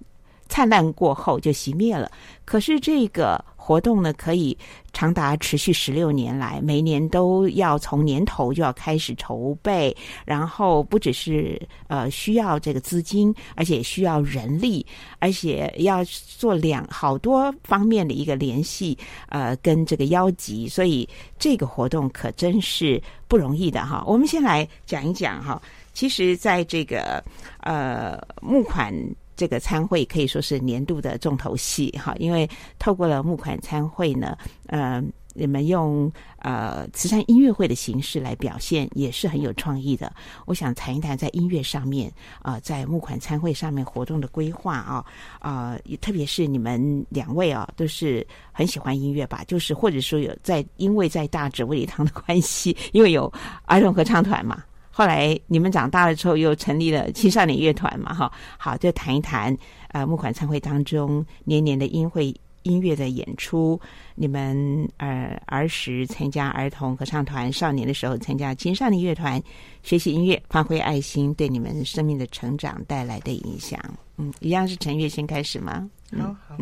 [0.47, 2.09] 灿烂过后就熄灭了。
[2.45, 3.43] 可是这个。
[3.69, 4.57] 活动呢，可以
[4.93, 14.83] 长达持续十六年来，每年都要从年头就要开始筹备，然后不只是呃需要这个资金，而且需要人力，
[15.19, 24.03] 而且要做两好多方面的一个联系，呃，跟这个邀集，所以这个活动可真是不容易的哈。
[24.07, 25.61] 我们先来讲一讲哈，
[25.93, 27.23] 其实在这个
[27.59, 28.91] 呃募款。
[29.39, 32.45] 这个参会可以说是年度的重头戏哈，因为
[32.77, 35.01] 透过了募款参会呢，呃，
[35.33, 40.11] 你们用呃慈善音乐会的形式来表现，也是很有创意的。
[40.45, 45.05] 我想谈一谈在音乐上面啊、在募款参会上面活动的规划啊，
[45.39, 49.41] 啊、呃，特别是你们两位啊，都是很喜欢音乐吧？
[49.47, 53.31] 就是或者说有在，因为在大直卫理堂的关系，因为有
[53.63, 54.65] 儿童合唱团嘛。
[54.99, 59.57] 后来你们长大了之后，又成立了青少年乐团嘛，哈，好，就谈一谈
[59.93, 63.79] 呃募款参会当中年年的音会音乐的演出，
[64.15, 69.41] 你们呃儿时参加儿童合唱团，少年的时候参加青少年乐团，
[69.83, 73.79] 学习音乐，发挥爱心，对你们生命的成长带来的影响。
[74.17, 75.89] 嗯，一样是陈月先开始吗？
[76.11, 76.57] 嗯、好好，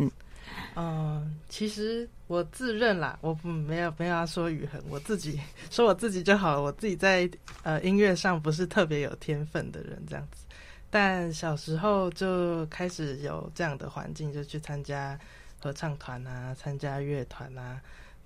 [0.76, 6.62] 嗯、其实我自认啦，我不没有没有要说宇恒，我自己说我自己就好了。
[6.62, 7.28] 我自己在
[7.62, 10.44] 呃音乐上不是特别有天分的人，这样子。
[10.90, 15.18] 但小时候就开始有这样的环境，就去参加
[15.60, 17.80] 合唱团啊，参加乐团啊，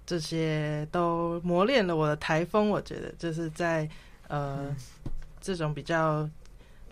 [0.05, 2.69] 这些都磨练了我的台风。
[2.69, 3.89] 我觉得就是在
[4.29, 4.75] 呃、
[5.41, 6.29] 这种比较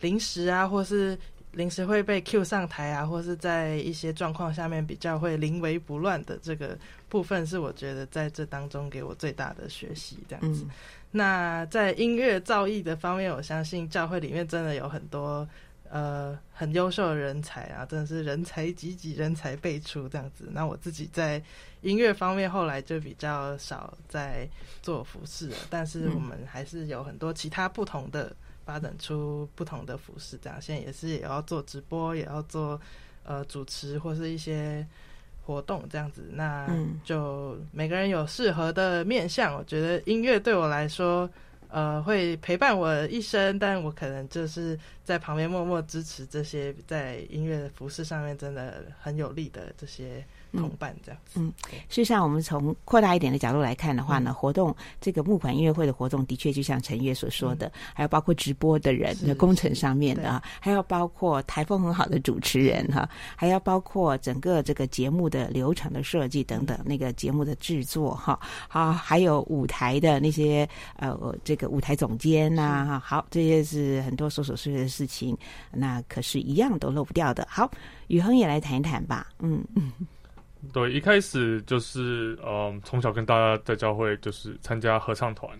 [0.01, 1.19] 临时啊，或是
[1.53, 10.19] 临时会被 cue 上台啊，或是在一些状况下面比较会临危不乱的这个部分，是我觉得在这当中给我最大的学习。
[10.29, 10.65] 这样子。
[10.65, 10.71] 嗯
[11.13, 15.45] 那在音乐造诣的方面，我相信教会里面真的有很多
[15.89, 20.49] 呃很优秀的人才啊，真的是人才济济，人才辈出这样子。
[20.53, 21.43] 那我自己在
[21.81, 24.49] 音乐方面后来就比较少在
[24.83, 28.33] 做服饰了，但是我们还是有很多其他不同的
[28.71, 32.81] 发展出不同的服饰，这样现在也是也要做直播，也要做
[33.25, 34.87] 呃主持或是一些。
[35.43, 36.69] 活动这样子，那
[37.03, 39.53] 就每个人有适合的面向。
[39.53, 41.29] 我觉得音乐对我来说，
[41.69, 50.25] 呃，会陪伴我一生，但我可能就是在旁边默默支持这些在音乐服饰上面真的很有力的这些。
[50.53, 51.53] 同伴这样子，嗯，
[51.89, 75.37] 事实上，我们从扩大一点的角度来看的话呢，嗯、活动这个募款音乐会的活动，的确就像陈月所说的，嗯、还有包括直播的人的工程上面的啊，还要包括台风很好的主持人哈，还要包括整个这个节目的流程的设计等等，那个节目的制作哈，好，还有舞台的那些呃，这个舞台总监呐、啊，哈，好，这些是很多琐琐碎碎的事情，
[75.71, 77.47] 那可是一样都漏不掉的。
[77.51, 77.71] 好，
[78.09, 79.93] 宇恒也来谈一谈吧，嗯嗯。
[80.73, 85.51] 对，一开始就是，嗯，从小跟大家在教会就是参加合唱团。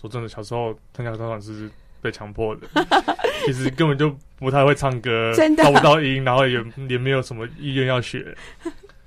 [0.00, 2.66] 说真的，小时候参加合唱团是被强迫的，
[3.46, 8.36] 其实根本就不太会唱歌， 真的达不到音，然后也也没有什么意愿要学。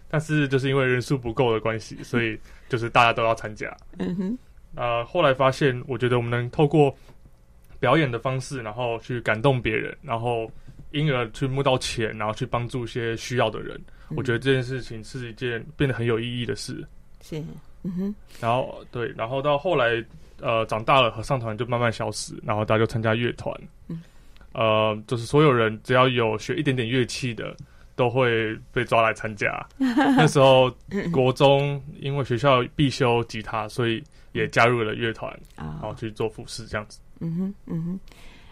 [0.10, 3.75] 但是就是因为人数不够的关系，所以就是大家都要参加。
[3.99, 4.38] 嗯哼。
[4.75, 6.93] 呃，后来发现，我觉得我们能透过
[7.79, 10.49] 表演的方式，然后去感动别人，然后
[10.95, 13.79] 因而去募到钱，然后去帮助一些需要的人。
[14.15, 16.88] 我觉得这件事情是一件变得很有意义的事。
[17.21, 17.43] 是，
[17.84, 18.15] 嗯哼。
[18.39, 20.03] 然后对，然后到后来，
[20.39, 23.53] 呃，长大了，合唱团就慢慢消失，然后大家就参加乐团。
[23.89, 24.01] 嗯。
[24.53, 27.53] 呃，就是所有人只要有学一点点乐器的，
[27.95, 29.67] 都会被抓来参加。
[29.77, 30.71] 那时候
[31.12, 36.99] 国中因为学校必修吉他，所以也加入了乐团，然后去做服饰这样子。
[37.19, 37.99] 嗯哼，嗯哼。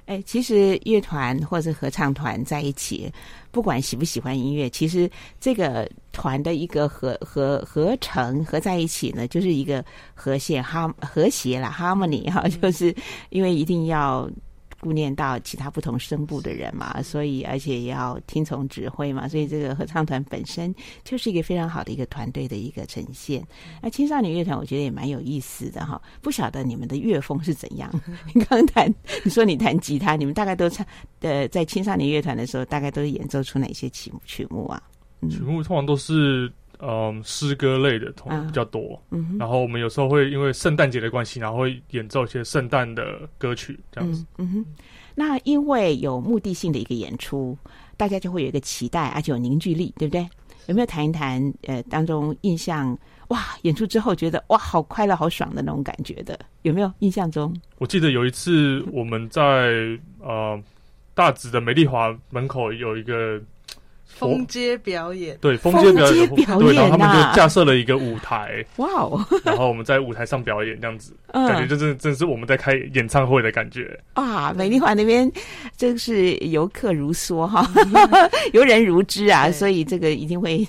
[0.05, 3.11] 哎，其实乐团或者合唱团在一起，
[3.51, 12.95] 不管喜不喜欢音乐，其实这个团的一个合合合成合在一起呢，就是一个和谐哈和谐啦，harmony 哈，就是
[13.29, 14.29] 因为一定要。
[14.83, 23.41] 顾念到其他不同声部的人嘛，所以而且也要听从指挥嘛，所以这个合唱团本身就是一个非常好的一个团队的一个呈现。
[23.81, 27.89] 那青少年乐团我觉得也蛮有意思的哈，不晓得你们的乐风是怎样？
[28.35, 28.93] 你刚弹，
[29.23, 30.85] 你说你弹吉他，你们大概都唱
[31.21, 34.83] 呃，在青少年乐团的时候，大概都是演奏出哪些曲曲目啊？
[35.21, 36.51] 嗯、曲目通常都是。
[36.85, 44.25] 嗯，诗歌类的同比较多，啊嗯，然后我们有时候会因为圣诞节的关系，然后会演奏一些圣诞的歌曲，这样子。
[44.37, 44.65] 嗯，嗯哼，
[45.15, 47.57] 那因为有目的性的一个演出，
[47.95, 50.27] 大家就会有一个期待，而且有凝聚力，对不对？
[50.65, 51.53] 有没有谈一谈？
[51.61, 52.97] 呃，当中印象
[53.29, 57.55] 哇，演出之后觉得哇，好快乐、好爽的那种感觉的，有没有印象中？
[57.77, 60.61] 我记得有一次我们在呃
[61.13, 63.41] 大直的美丽华门口有一个。
[64.15, 73.99] 封街表演，对，封街表演，表演啊、对，然后他们就架设了一个舞台，哇哦， 然后我们在舞台上表演，这样子，嗯、感觉就真的真是我们在开演唱会的感觉。
[74.13, 74.53] 啊！
[74.55, 75.29] 美丽华那边
[75.75, 77.67] 真是游客如梭哈，
[78.53, 80.65] 游人如织啊，所以这个一定会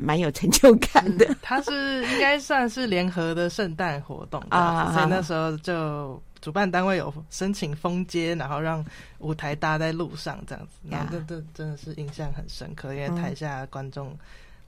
[0.00, 1.26] 蛮有成就感的。
[1.40, 6.22] 它是应该算是联合的圣诞活动啊，所以那时候就。
[6.42, 8.84] 主办单位有申请封街，然后让
[9.20, 14.14] 舞台搭在路上这样子，那这这真的是印象很深刻，因为台下观众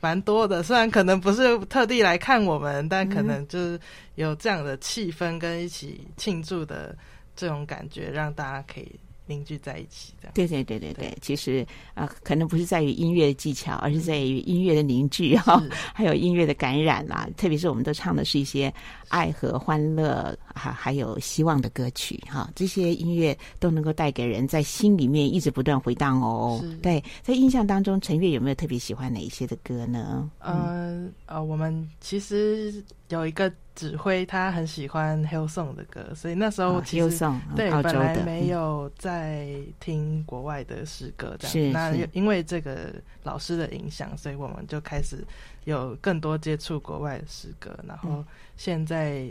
[0.01, 3.79] 蛮多的，虽然可能不是特地来看我们，但可能就是
[4.15, 6.97] 有这样的气氛跟一起庆祝的
[7.35, 9.01] 这种感觉，让大家可以。
[9.27, 10.33] 凝聚在一起，这样。
[10.35, 15.63] 对对对对对，其实啊、呃，可能不是在于音乐的技巧，而是在于音乐的凝聚哈，
[15.95, 17.29] 还有音乐的感染啦。
[17.37, 18.73] 特别是我们都唱的是一些
[19.09, 26.63] 爱和欢乐，还还有希望的歌曲哈，这些音乐都能够带给人在心里面一直不断回荡哦。
[26.83, 30.31] 对，在印象当中，陈悦有没有特别喜欢哪一些的歌呢？
[30.39, 32.85] 呃呃，我们其实。
[33.11, 37.19] 有一个指挥，他很喜欢 Hillsong 的歌，所以那时候其实、
[37.57, 41.53] 对本来没有在听国外的诗歌这样。
[41.53, 42.95] 是那因为这个
[43.25, 45.25] 老师的影响，所以我们就开始
[45.65, 48.25] 有更多接触国外的诗歌，然后
[48.57, 49.29] 现在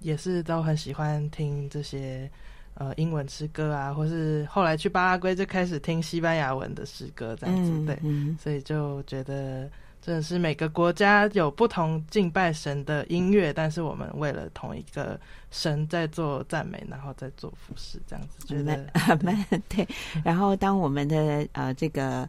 [0.00, 2.30] 也是都很喜欢听这些
[2.74, 9.68] 呃英文诗歌啊，或是后来去巴拉圭就开始听西班牙文的诗歌这样子，嗯、对、嗯，所以就觉得。
[10.02, 15.20] 真的是每个国家有不同敬拜神的音乐，但是我们为了同一个
[15.50, 18.76] 神在做赞美，然后在做服侍，这样子觉得
[19.18, 19.88] 对， 对。
[20.24, 22.28] 然后当我们的呃这个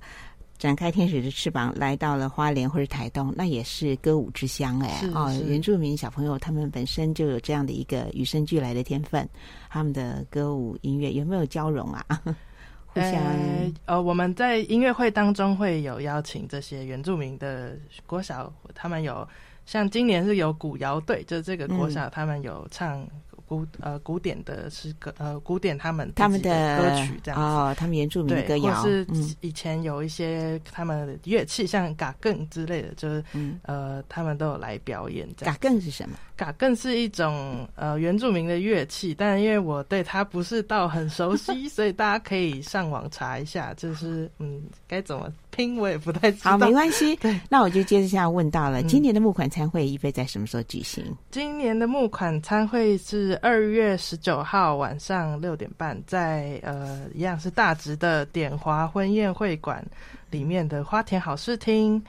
[0.58, 9.28] 展开天使的翅膀来到了花莲或者台东，那也是歌舞之乡哎哦，原住民小朋友他们本身就有这样的一个与生俱来的天分，
[9.70, 12.06] 他们的歌舞音乐有没有交融啊？
[12.94, 19.28] 呃呃，我们在音乐会当中会有邀请这些原住民的国小，他们有
[19.66, 23.08] 像今年是有古谣队，就这个国小他们有唱。
[23.52, 29.06] 古呃古典的诗歌呃古典他们他们的歌曲这样子哦，他们原住民的歌谣，或是
[29.42, 35.28] 以前有一些他们的乐器，像嘎更之类的，就是、嗯、呃他们都有来表演。
[35.38, 36.16] 嘎更是什么？
[36.38, 46.52] 嘎更是一种呃原住民的乐器，但因为我对它不是到很熟悉， 所以大家可以上网查一下，就是嗯该怎么拼我也不太知道。
[46.52, 47.16] 好，没关系。
[47.22, 51.04] 对，那我就接着下问到了，今年的募款餐会预备在什么时候举行？
[51.08, 53.38] 嗯、今年的募款餐会是。
[53.42, 59.84] 二月十九号晚上六点半在，呃一样是大直的典华婚宴会馆
[60.30, 62.02] 里面的花田好事厅，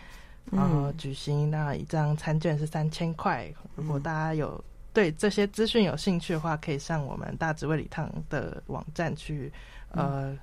[0.51, 1.51] 然后、呃、举行。
[1.51, 3.51] 那一张餐券是三千块。
[3.77, 4.63] 如果大家有
[4.93, 9.51] 对这些资讯有兴趣的话，可以上我们大直卫理堂的网站去
[9.91, 10.37] 呃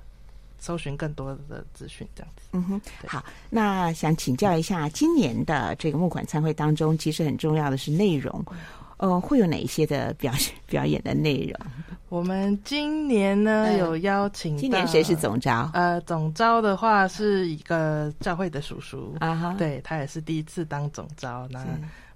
[0.60, 2.08] 搜寻更多的资讯。
[2.16, 2.50] 这样子。
[2.54, 3.24] 嗯哼，好。
[3.50, 8.46] 那想请教一下，今年的这个募款参会当中，其实很重要的是内容。
[8.98, 10.34] 呃，会有哪一些的表
[10.66, 11.58] 表演的内容？
[12.10, 15.70] 我们今年呢、呃、有邀请，今年谁是总招？
[15.74, 21.48] 呃，总招的话是一个教会的叔叔啊哈，对，他也是第一次当总招。
[21.50, 21.66] 那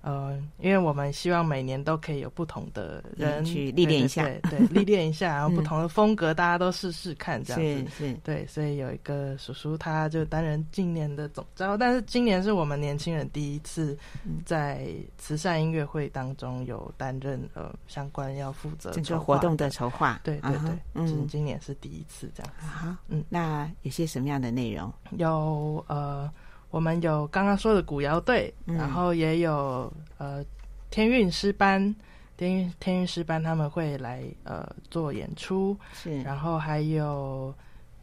[0.03, 13.97] 呃，因为我们希望每年都可以有不同的人、嗯、去历练一下，对，对，对，历练一下，然后不同的风格，大家都试试看，这样子是是，对，所以有一个叔叔，他就担任今年的总招，但是今年是我们年轻人第一次
[14.45, 14.85] 在
[15.17, 24.91] 慈善音乐会当中有担任呃相关要负责整个活动的筹划，对对对，嗯，就是今年是第一次这样子，好，嗯，那有些什么样的内容？
[25.17, 26.29] 有呃。
[26.73, 30.43] 我们有刚刚说的古谣队，嗯，然后也有呃
[30.89, 31.95] 天韵诗班，
[32.35, 37.53] 天韵天韵诗班他们会来呃做演出，是，然后还有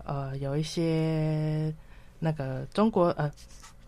[0.04, 1.74] 呃有一些
[2.20, 3.28] 那个中国呃。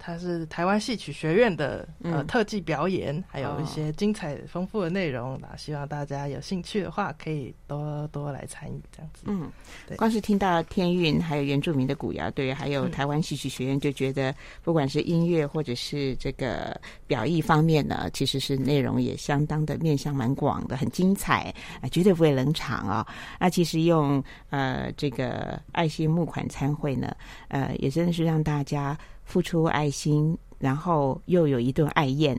[0.04, 5.38] 它是台湾戏曲学院的呃特技表演，嗯，还有一些精彩丰富的内容。
[5.40, 9.22] 那，哦，希望大家有兴趣的话，可以多多来参与这样子。
[9.26, 9.48] 嗯，
[9.86, 9.96] 对。
[9.96, 14.34] 光是听到天韵，还有原住民的古谣队，还有台湾戏曲学院，就觉得
[14.64, 16.76] 不管是音乐或者是这个
[17.06, 23.14] 表意方面呢，其实是内容也相当的面向蛮广的，很精彩啊，绝对不会冷场啊，哦。
[23.38, 27.14] 那其实用呃这个爱心募款参会呢，
[27.46, 28.98] 呃，也真的是让大家。
[29.32, 32.38] 付出爱心，然后又有一顿爱宴，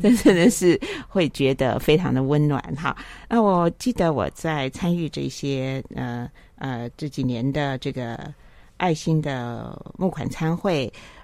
[0.00, 2.96] 真 真的是会觉得非常的温暖哈。
[3.28, 8.18] 那我记得我在参与这些呃呃这几年的这个
[8.78, 10.90] 爱心的募款参会，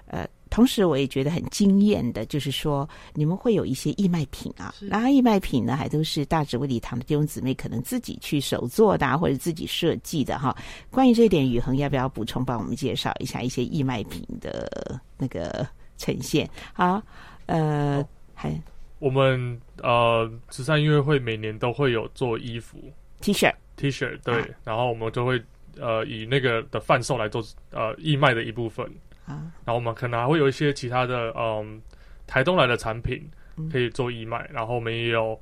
[0.51, 10.53] 同时，我也觉得很惊艳的，就是说你们会有一些义卖品啊，然后义卖品呢，还都是大直卫礼堂的弟兄姊妹可能自己去手做的，啊，或者自己设计的哈。
[10.89, 15.65] 关于这一点，宇恒要不要补充帮我们介绍一下一些义卖品的那个
[15.97, 16.47] 呈现？
[16.73, 17.01] 好，
[17.45, 18.53] 呃，还
[18.99, 22.77] 我们呃慈善音乐会每年都会有做衣服
[23.21, 25.41] T 恤 T 恤对，啊，然后我们就会
[25.79, 27.41] 呃以那个的贩售来做
[27.71, 28.85] 呃义卖的一部分。
[29.25, 31.81] 然后我们可能还会有一些其他的，嗯，
[32.27, 33.29] 台东来的产品
[33.71, 34.53] 可以做义卖，嗯。
[34.53, 35.39] 然后我们也有，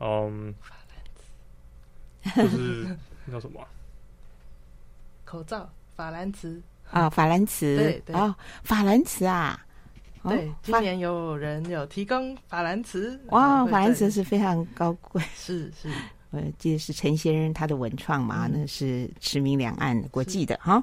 [0.00, 0.54] 嗯，
[2.34, 2.86] 就是
[3.24, 3.60] 那叫什么？
[5.24, 6.62] 口罩，法兰茨。
[6.92, 8.14] 啊，法兰茨，对对。
[8.14, 9.60] 哦，法兰茨啊，
[10.22, 15.90] 对，今年有人有提供法兰茨，哇，法兰茨是非常高贵，是 是，
[16.30, 20.80] 我记得是陈先生他的文创嘛，嗯，那是驰名两岸国际的哈，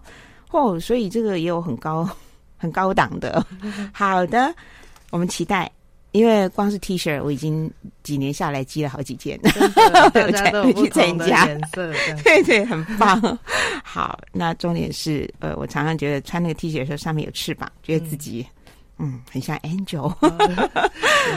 [0.51, 2.05] 哦，所以这个也有很高。
[2.63, 3.45] 很高档的，
[3.91, 4.55] 好的，
[5.11, 5.69] 我们期待，
[6.13, 7.69] 因为光是 T 恤，我已经
[8.03, 9.37] 几年下来积了好几件，
[10.13, 11.91] 大家都有不同的 颜色，
[12.23, 13.37] 对对，很棒。
[13.83, 18.47] 好，那重点是，呃，我常常觉得穿那个 T 恤的时候，上面有翅膀，觉得自己
[18.97, 20.09] 嗯，很像 Angel。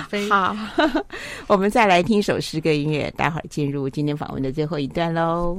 [0.08, 0.56] 飞好，
[1.48, 5.58] 我们再来听一首诗歌音乐，待会儿进入今天访问的最后一段喽。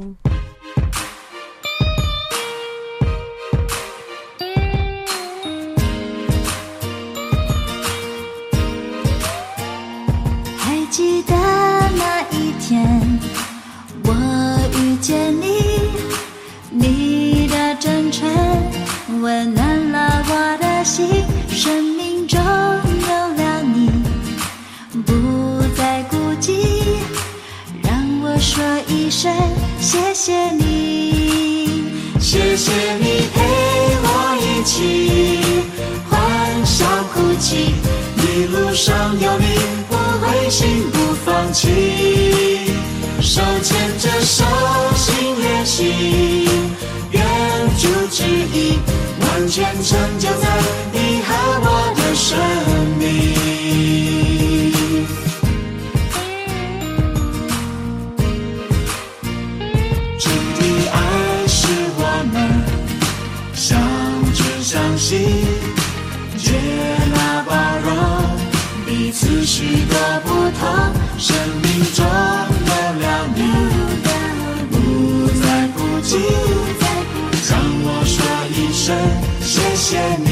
[79.89, 80.27] 谢谢你，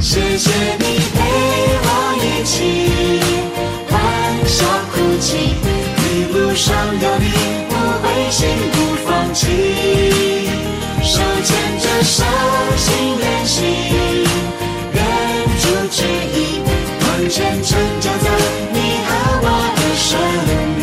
[0.00, 1.18] 谢谢你陪
[1.84, 1.86] 我
[2.16, 2.48] 一起
[3.90, 3.92] 欢
[4.46, 5.28] 笑哭泣，
[6.00, 7.26] 一路上有你，
[7.68, 8.38] 不灰心
[8.72, 8.74] 不
[9.04, 9.44] 放弃，
[11.02, 11.48] 手牵
[11.78, 12.24] 着手
[12.78, 12.88] 心
[13.18, 13.58] 连心，
[14.94, 14.98] 愿
[15.60, 16.00] 主旨
[16.34, 16.38] 意。
[17.28, 18.26] 全成就在
[18.72, 19.08] 你和
[19.42, 19.46] 我
[19.76, 20.08] 的生
[20.80, 20.82] 命。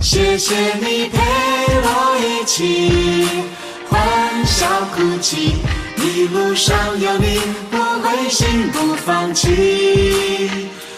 [0.00, 1.18] 谢谢你陪
[1.80, 3.26] 我一起
[3.88, 3.98] 欢
[4.44, 5.56] 笑哭泣，
[5.96, 10.50] 一路上有你，不灰心不放弃，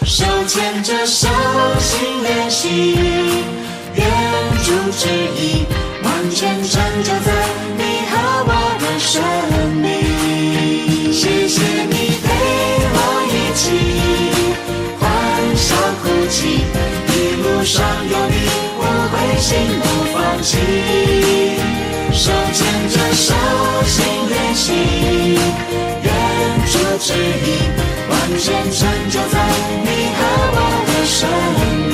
[0.03, 1.27] 手牵着手
[1.79, 2.95] 心连心，
[3.95, 4.05] 愿
[4.63, 5.65] 主旨意
[6.03, 7.31] 完全成就在
[7.77, 8.13] 你和
[8.47, 9.21] 我的生
[9.75, 11.11] 命。
[11.13, 12.27] 谢谢你陪
[12.93, 13.63] 我一起
[14.99, 15.05] 欢
[15.55, 16.65] 笑哭泣，
[17.07, 18.35] 一路上有你，
[19.41, 20.55] 心不放弃，
[22.13, 23.33] 手牵着手
[23.87, 24.69] 心连心，
[26.03, 26.07] 愿
[26.67, 27.11] 主旨
[27.43, 27.47] 意
[28.07, 28.79] 完全成
[29.09, 29.35] 就在
[29.83, 30.19] 你和
[30.53, 31.19] 我的生
[31.89, 31.93] 命。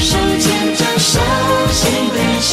[0.00, 0.46] 手牵
[0.76, 1.10] 着手
[1.72, 1.80] 心
[2.14, 2.52] 连心，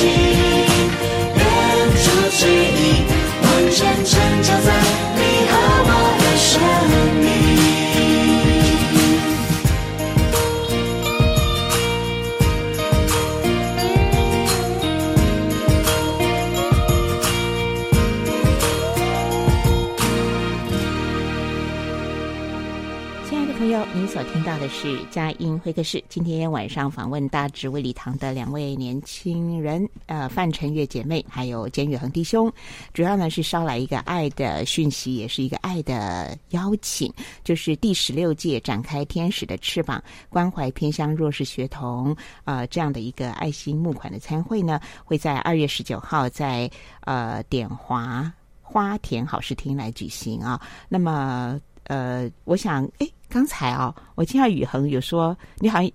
[24.50, 26.04] 到的是佳音会客室。
[26.10, 32.52] 今天晚上访问大直卫礼堂的两位年轻人，呃，范晨月姐妹，还有简宇恒弟兄。
[32.91, 46.68] 主要呢是捎来一个爱的讯息，也是一个爱的邀请，就是第十六届展开天使的翅膀，关怀偏乡弱势学童，呃，这样的一个爱心募款的餐会呢，会在二月十九号在
[47.02, 48.34] 呃点华
[48.64, 50.60] 花田好事厅来举行啊。
[50.88, 53.08] 那么，呃，我想，哎。
[53.30, 55.92] 刚才啊、哦，我听到宇恒有说，你好像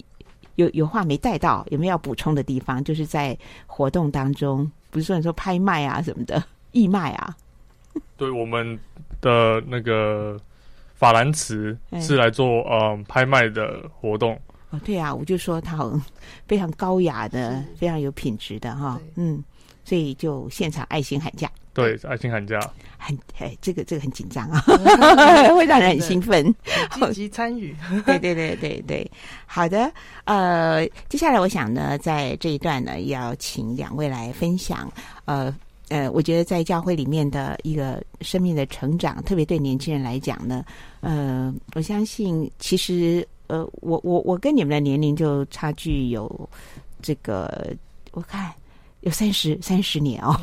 [0.55, 2.83] 有有话没带到，有没有要补充的地方？
[2.83, 7.37] 就是在活动当中，不是说你说拍卖啊什么的义卖啊？
[8.17, 8.79] 对，我们
[9.21, 10.39] 的那个
[10.95, 14.41] 法兰茨是来做嗯、呃、拍卖的活动。
[14.71, 16.01] 哦，对啊，我就说他好
[16.47, 19.43] 非常高雅的，非常有品质的哈，嗯，
[19.85, 21.51] 所以就现场爱心喊价。
[21.75, 22.61] 对，爱情寒假，
[22.97, 24.61] 很哎，这个这个很紧张啊，
[25.57, 26.55] 会让人很兴奋，
[27.13, 27.75] 积极参与。
[28.07, 29.11] 对对对对对，
[29.45, 29.93] 好的，
[30.25, 34.89] 呃，接下来我想呢，在这一段呢，要请两位来分享，
[35.25, 35.53] 呃
[35.89, 40.65] 呃，我觉得在教会里面的一个生命的成长，特别对年轻人来讲呢，
[41.01, 46.49] 呃，我相信其实呃，我我我跟你们的年龄就差距有
[47.03, 47.75] 这个，
[48.13, 48.53] 我看。
[49.05, 50.35] 有三十三十年哦，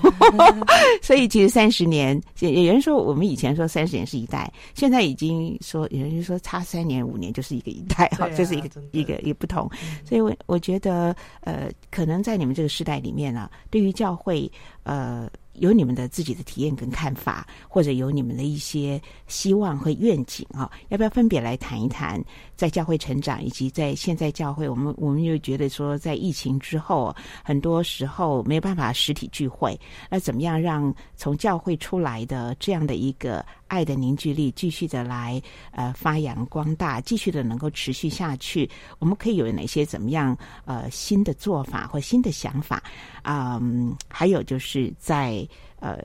[1.01, 9.69] 所以其实三十年，有人说我们以前说三十年是一代，现在已经说有人就说差三年五年就是一个一代哈，这、啊、 是一个一个一个不同。
[10.05, 14.49] 所以我我觉得呃，可能在你们这个时代里面呢、啊，对于教会
[14.83, 22.23] 呃有你们的自己的体验跟看法，或者有你们的一些希望和愿景啊，要不要分别来谈一谈？
[22.61, 27.11] 在教会成长，以及在现在教会，我们我们又觉得说，在疫情之后，
[27.43, 29.75] 很多时候没有办法实体聚会，
[30.11, 35.41] 那怎么样让从教会出来的这样的一个爱的凝聚力，继续的来
[35.71, 38.69] 呃发扬光大，继续的能够持续下去？
[38.99, 42.83] 我们可以有哪些怎么样呃新的做法或新的想法？
[43.23, 45.43] 嗯，还有就是在
[45.79, 45.97] 呃。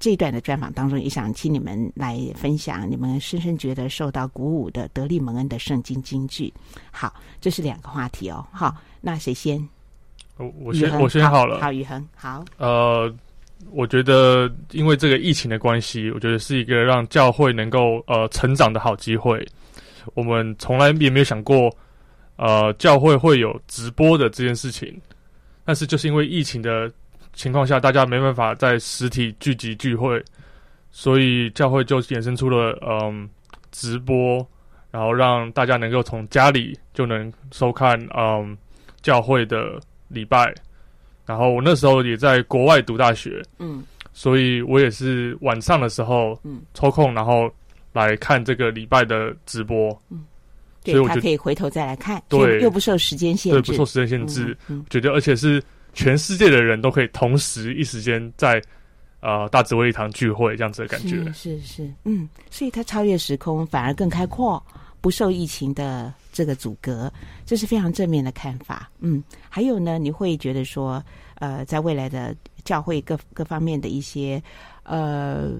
[0.00, 6.50] 这一段的专访当中，也想请你们来分享你们深深觉得受到鼓舞的得力蒙恩的圣经金句。
[6.90, 8.42] 好，这是两个话题哦。
[8.50, 9.62] 好，那谁先？
[10.38, 11.60] 我我先我先好了。
[11.60, 12.42] 好，宇恒好。
[12.56, 13.14] 呃，
[13.72, 19.46] 我觉得因为这个疫情的关系，我觉得是一个让教会能够呃成长的好机会。
[20.14, 21.70] 我们从来也没有想过，
[22.36, 24.98] 呃，教会会有直播的这件事情，
[25.62, 26.90] 但是就是因为疫情的。
[27.32, 30.22] 情况下，大家没办法在实体聚集聚会，
[30.90, 33.28] 所以教会就衍生出了嗯
[33.70, 34.46] 直播，
[34.90, 38.56] 然后让大家能够从家里就能收看嗯
[39.00, 40.52] 教会的礼拜。
[41.24, 47.50] 然后我那时候也在国外读大学，嗯，所以我也是晚上的时候嗯抽空，然后
[47.92, 50.24] 来看这个礼拜的直播，嗯，
[50.84, 55.62] 所以我他可以回头再来看，对，又不受时间限制，对，不受时间限制，嗯，觉得而且是。
[55.92, 58.62] 全世界的人都可以同时一时间在
[59.20, 64.62] 呃大直会堂聚会，这样子的感觉是是是，嗯，所以它超越时空，反而更开阔，
[65.00, 67.12] 不受疫情的这个阻隔，
[67.44, 68.90] 这是非常正面的看法。
[69.00, 71.02] 嗯，还有呢，你会觉得说，
[71.34, 72.34] 呃，在未来的
[72.64, 74.42] 教会各各方面的一些
[74.84, 75.52] 呃。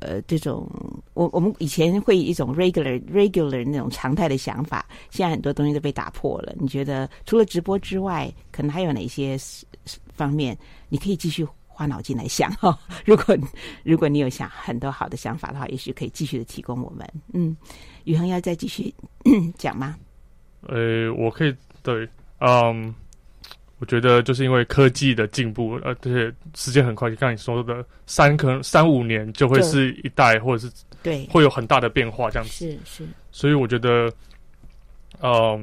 [0.00, 0.68] 呃，这种
[1.14, 6.54] 我我们以前会一种 regular regular 那种常态的想法，现在很多东西都被打破了。
[6.58, 9.36] 你觉得除了直播之外，可能还有哪些
[10.12, 10.56] 方面
[10.88, 13.36] 你可以继续花脑筋来想 哈、如果
[13.82, 17.06] 如果你有想很多好的想法的话，也许可以继续的提供我们。
[17.32, 17.56] 嗯，
[18.04, 18.92] 宇恒要再继续
[19.56, 19.96] 讲吗？
[20.62, 22.08] 呃，我可以对，
[22.40, 22.94] 嗯。
[23.80, 30.72] 我觉得就是因为科技的进步，呃，这些时间很快，就像你说的，三可能三五年就会是一代，或者是
[31.02, 32.52] 对，会有很大的变化这样子。
[32.52, 33.08] 是是。
[33.32, 34.12] 所以我觉得，
[35.22, 35.60] 嗯、呃，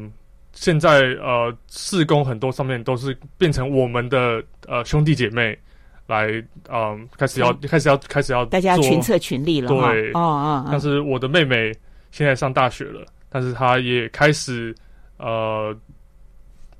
[0.52, 5.56] 现在呃，四工很多上面都是变成我们的呃兄弟姐妹
[6.08, 9.68] 来，嗯、呃，开始要、嗯、开始要开始要大家群策群力了。
[9.68, 10.68] 对，哦哦。
[10.72, 11.72] 但是我的妹妹
[12.10, 14.76] 现在上大学了，但是她也开始
[15.18, 15.78] 呃。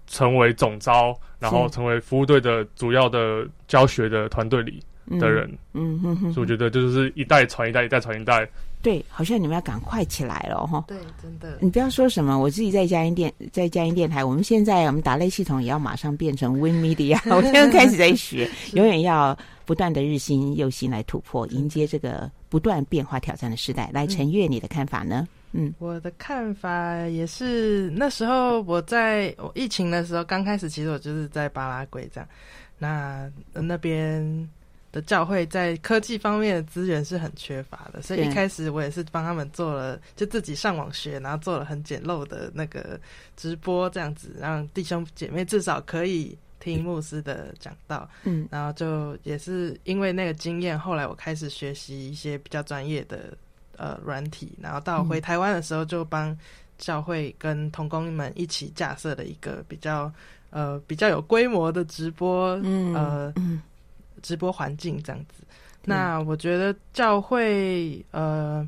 [0.10, 4.82] 成为总召，然后成为服务队的主要的教学的团队里
[5.20, 8.48] 的人，嗯哼哼，所以我觉得就是一代传一代，一代传一代。
[8.82, 10.86] 对，好像你们要赶快起来了哈。
[10.88, 11.58] 对，真的。
[11.60, 23.90] 你不要说什么，我自己在嘉音电，在嘉音电台，我们现在我们打类系统也要马上变成 Win Media， 我现在开始在学， 永远要不断的日新又新来突破，迎接这个不断变化挑战的时代。
[23.92, 25.28] 来，陈月，你的看法呢？
[25.54, 32.30] 嗯，我的看法也是，那时候我在我疫情的时候刚开始，其实我就是在巴拉圭这样，
[32.78, 34.50] 那那边
[34.92, 43.00] 的教会在科技方面的资源是很缺乏的，所以一开始我也是帮他们做了，就自己上网学，然后做了很简陋的那个
[43.38, 53.34] 直播这样子，让弟兄姐妹至少可以听牧师的讲道，嗯，然后就也是因为那个经验，后来我开始学习一些比较专业的。
[53.78, 56.38] 呃，软体，然后到回台湾的时候，就帮
[56.78, 60.12] 教会跟童工们一起架设了一个比较
[60.50, 63.34] 呃比较有规模的直播，嗯、呃，
[64.22, 65.44] 直播环境这样子。
[65.84, 68.68] 那我觉得教会呃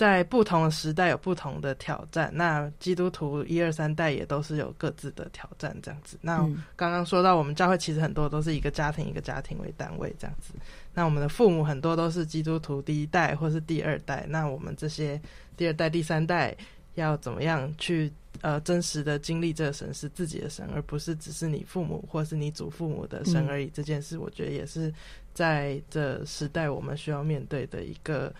[0.00, 6.16] 在不同的时代有不同的挑战，那基督徒一二三代也都是有各自的挑战这样子。
[6.22, 6.38] 那
[6.74, 10.54] 刚刚说到我们教会其实很多都是一个家庭一个家庭为单位这样子。
[10.94, 15.20] 那我们的父母很多都是基督徒第一代或是第二代，那我们这些
[15.54, 16.56] 第二代、第三代
[16.94, 23.66] 要怎么样去呃真实的经历这个神是自己的神，而不是只是你父母或是你祖父母的神而已？
[23.66, 24.90] 嗯、这件事，我觉得也是
[25.34, 28.32] 在这时代我们需要面对的一个。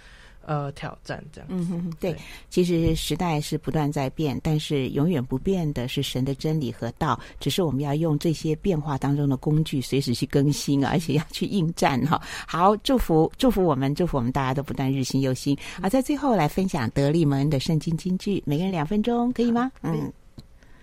[0.45, 1.55] 呃，挑战这样子。
[1.55, 2.17] 嗯哼哼，对，
[2.49, 7.19] 其实时代是不断在变，但是永远不变的是神的真理和道。
[7.39, 12.21] 只是我们要用这些变化当中的工具，随时去更新，而且要去应战哈。
[12.47, 15.57] 好，祝福祝福我们，祝福我们大家都不断日新又新。
[15.81, 19.71] 好，在最后来分享得力蒙恩的圣经金句，每个人两分钟，可以吗？
[19.83, 20.13] 嗯，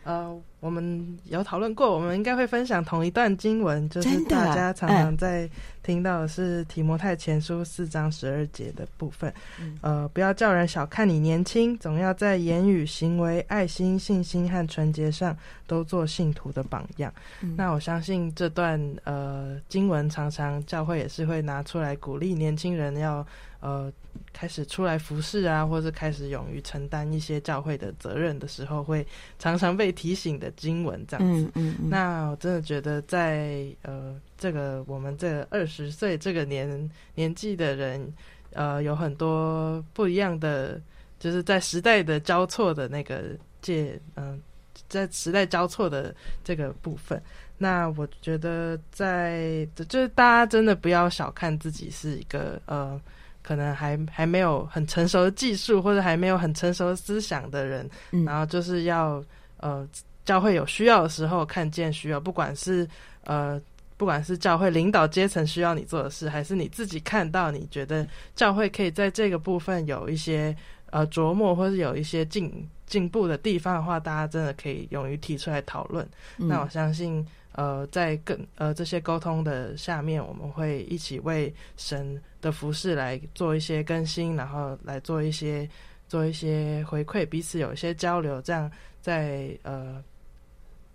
[0.07, 0.41] 呃。
[0.59, 5.47] 我们有讨论过，我们应该会分享同一段经文，就是大家常常在
[5.83, 9.31] 听到的是提摩太前书四章十二节的部分。
[9.61, 15.37] 嗯呃，不要叫人小看你年轻，总要在言语、行为、爱心、信心和纯洁上
[15.67, 17.13] 都做信徒的榜样。
[17.41, 23.25] 嗯那我相信这段呃经文，常常教会也是会拿出来鼓励年轻人要
[23.59, 23.91] 呃
[24.33, 29.05] 开始出来服侍啊，或是开始勇于承担一些教会的责任的时候，会
[29.39, 31.43] 常常被提醒的经文这样子。
[31.43, 38.13] 嗯嗯嗯，那我真的觉得在，呃这个我们这二十岁这个年年纪的人，
[38.53, 40.79] 呃，有很多不一样的，
[41.19, 44.39] 就是在时代的交错的那个界，嗯、呃，
[44.87, 47.21] 在时代交错的这个部分。
[47.57, 53.01] 那我觉得在，就是大家真的不要小看自己是一个呃，
[53.47, 59.23] 可能还还没有很成熟的技术，或者还没有很成熟的思想的人，嗯然后就是要
[59.57, 59.87] 呃。
[60.27, 62.85] 教会有需要的时候，看见需要，不管是
[63.23, 63.57] 呃，
[63.95, 70.53] 不管是教会领导阶层需要你做的事，还是你自己看到你觉得教会可以在这个部分有一些
[70.89, 76.05] 呃琢磨，或是有一些进进步的地方的话，大家真的可以勇于提出来讨论。
[76.39, 77.25] 嗯那我相信，
[77.57, 85.69] 呃，在更呃这些沟通的下面，我们会一起为神的服饰来做一些更新，然后来做一些
[86.07, 90.01] 做一些回馈，彼此有一些交流，这样在呃。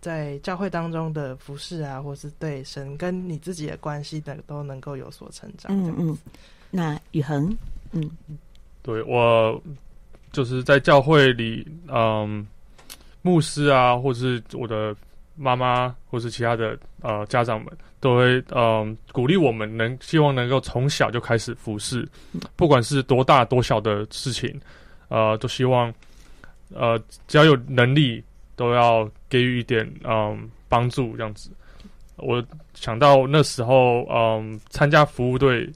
[0.02, 5.70] 在教会当中的服饰啊，或是对神跟你自己的关系等，都能够有所成长。
[5.72, 6.18] 嗯嗯，
[6.72, 7.56] 那宇恒，
[7.92, 8.10] 嗯，
[8.82, 9.62] 对我
[10.32, 12.44] 就是在教会里，嗯，
[13.22, 14.92] 牧师啊，或是我的
[15.36, 22.08] 妈妈，或是其他的呃家长们，都会嗯鼓励我们能，希望能够从小就开始服侍，
[22.56, 24.60] 不管是多大多小的事情，
[25.08, 25.92] 呃，都希望
[26.74, 28.22] 呃只要有能力。
[28.54, 31.50] 都要给予一点嗯帮助，这样子。
[32.16, 35.68] 我想到那时候嗯参加服务队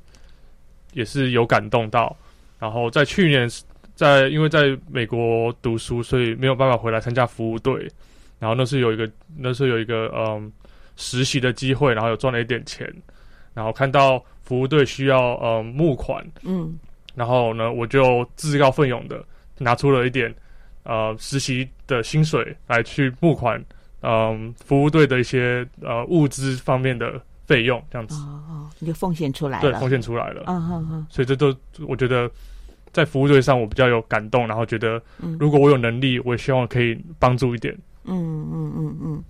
[0.93, 2.15] 也是有感动到。
[2.59, 3.49] 然后在去年
[3.95, 7.91] 在因为在美国读书，所以没有办法回来参加服务队。
[8.39, 10.53] 然后那是有一个那是有一个嗯
[10.97, 12.93] 实习的机会，然后有赚了一点钱。
[13.55, 16.79] 然后看到服务队需要嗯募款，嗯，
[17.15, 19.25] 然后呢我就自告奋勇的
[19.59, 20.35] 拿出了一点。
[20.89, 23.59] 呃，实习的薪水来去募款，
[24.03, 28.15] 嗯、呃，服务队的一些呃物资方面的费用，这样子。
[28.15, 29.63] 哦哦，你就奉献出来了。
[29.63, 30.45] 对，奉献出来了。
[30.47, 31.07] 嗯嗯嗯。
[31.11, 31.53] 所以这都
[31.89, 32.31] 我觉得
[32.93, 35.03] 在服务队上我比较有感动，然后觉得，
[35.41, 37.77] 如果我有能力，我也希望可以帮助一点。
[38.07, 39.25] 嗯嗯嗯嗯。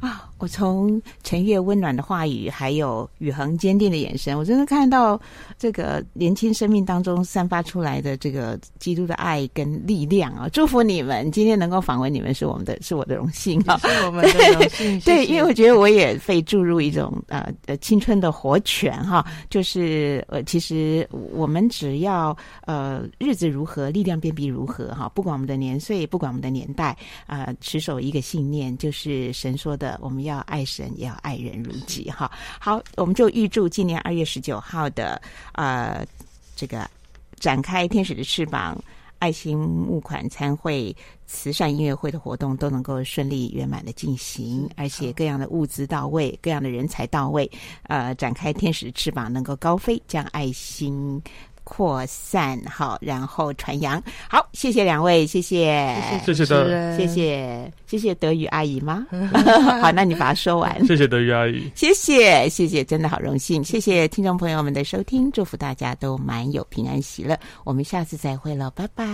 [0.00, 0.29] 啊！
[0.40, 5.20] 我从陈月温暖的话语，还有宇恒坚定的眼神，我真的看到
[5.58, 10.48] 这个年轻生命当中散发出来的这个基督的爱跟力量啊！
[10.50, 13.76] 祝福你们，今天能够访问你们是我们的，是我的荣幸啊！
[13.82, 14.98] 是我们的 荣幸。
[14.98, 22.34] 谢谢对，因为我觉得我也被注入一种呃呃青春的活泉哈，就是呃其实我们只要
[22.64, 29.90] 呃日子如何，力量便必如何哈，不管我们的年岁，不管我们的年代啊、呃，持守一个信念，就是神说的。
[30.00, 32.10] 我们要爱神，也要爱人如己。
[32.10, 35.20] 哈，好，我们就预祝今年二月十九号的
[35.52, 36.06] 呃
[36.54, 36.88] 这个
[37.36, 38.78] 展开天使的翅膀
[39.18, 47.50] 爱心募款参会、慈善音乐会的活动都能够顺利圆满的进行，而且各样的物资到位，各样的人才到位。
[47.82, 51.22] 呃，展开天使的翅膀，能够高飞，将爱心。
[51.64, 59.06] 扩散好，然后传扬好，谢谢两位，谢谢，谢谢德，谢谢，谢谢德语阿姨吗？
[59.80, 60.84] 好，那你把它说完。
[60.86, 69.04] 谢谢德语阿姨，谢谢，谢谢，真的好荣幸，谢谢听众朋友们的收听，祝福大家都满有平安喜乐，我们下次再会了，拜拜。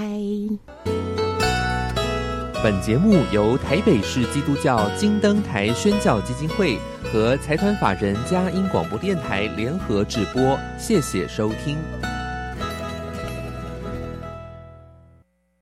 [2.64, 11.76] 本节目由台北市基督教金灯台宣教基金会和财团法人佳音广播电台联合制播，谢谢收听。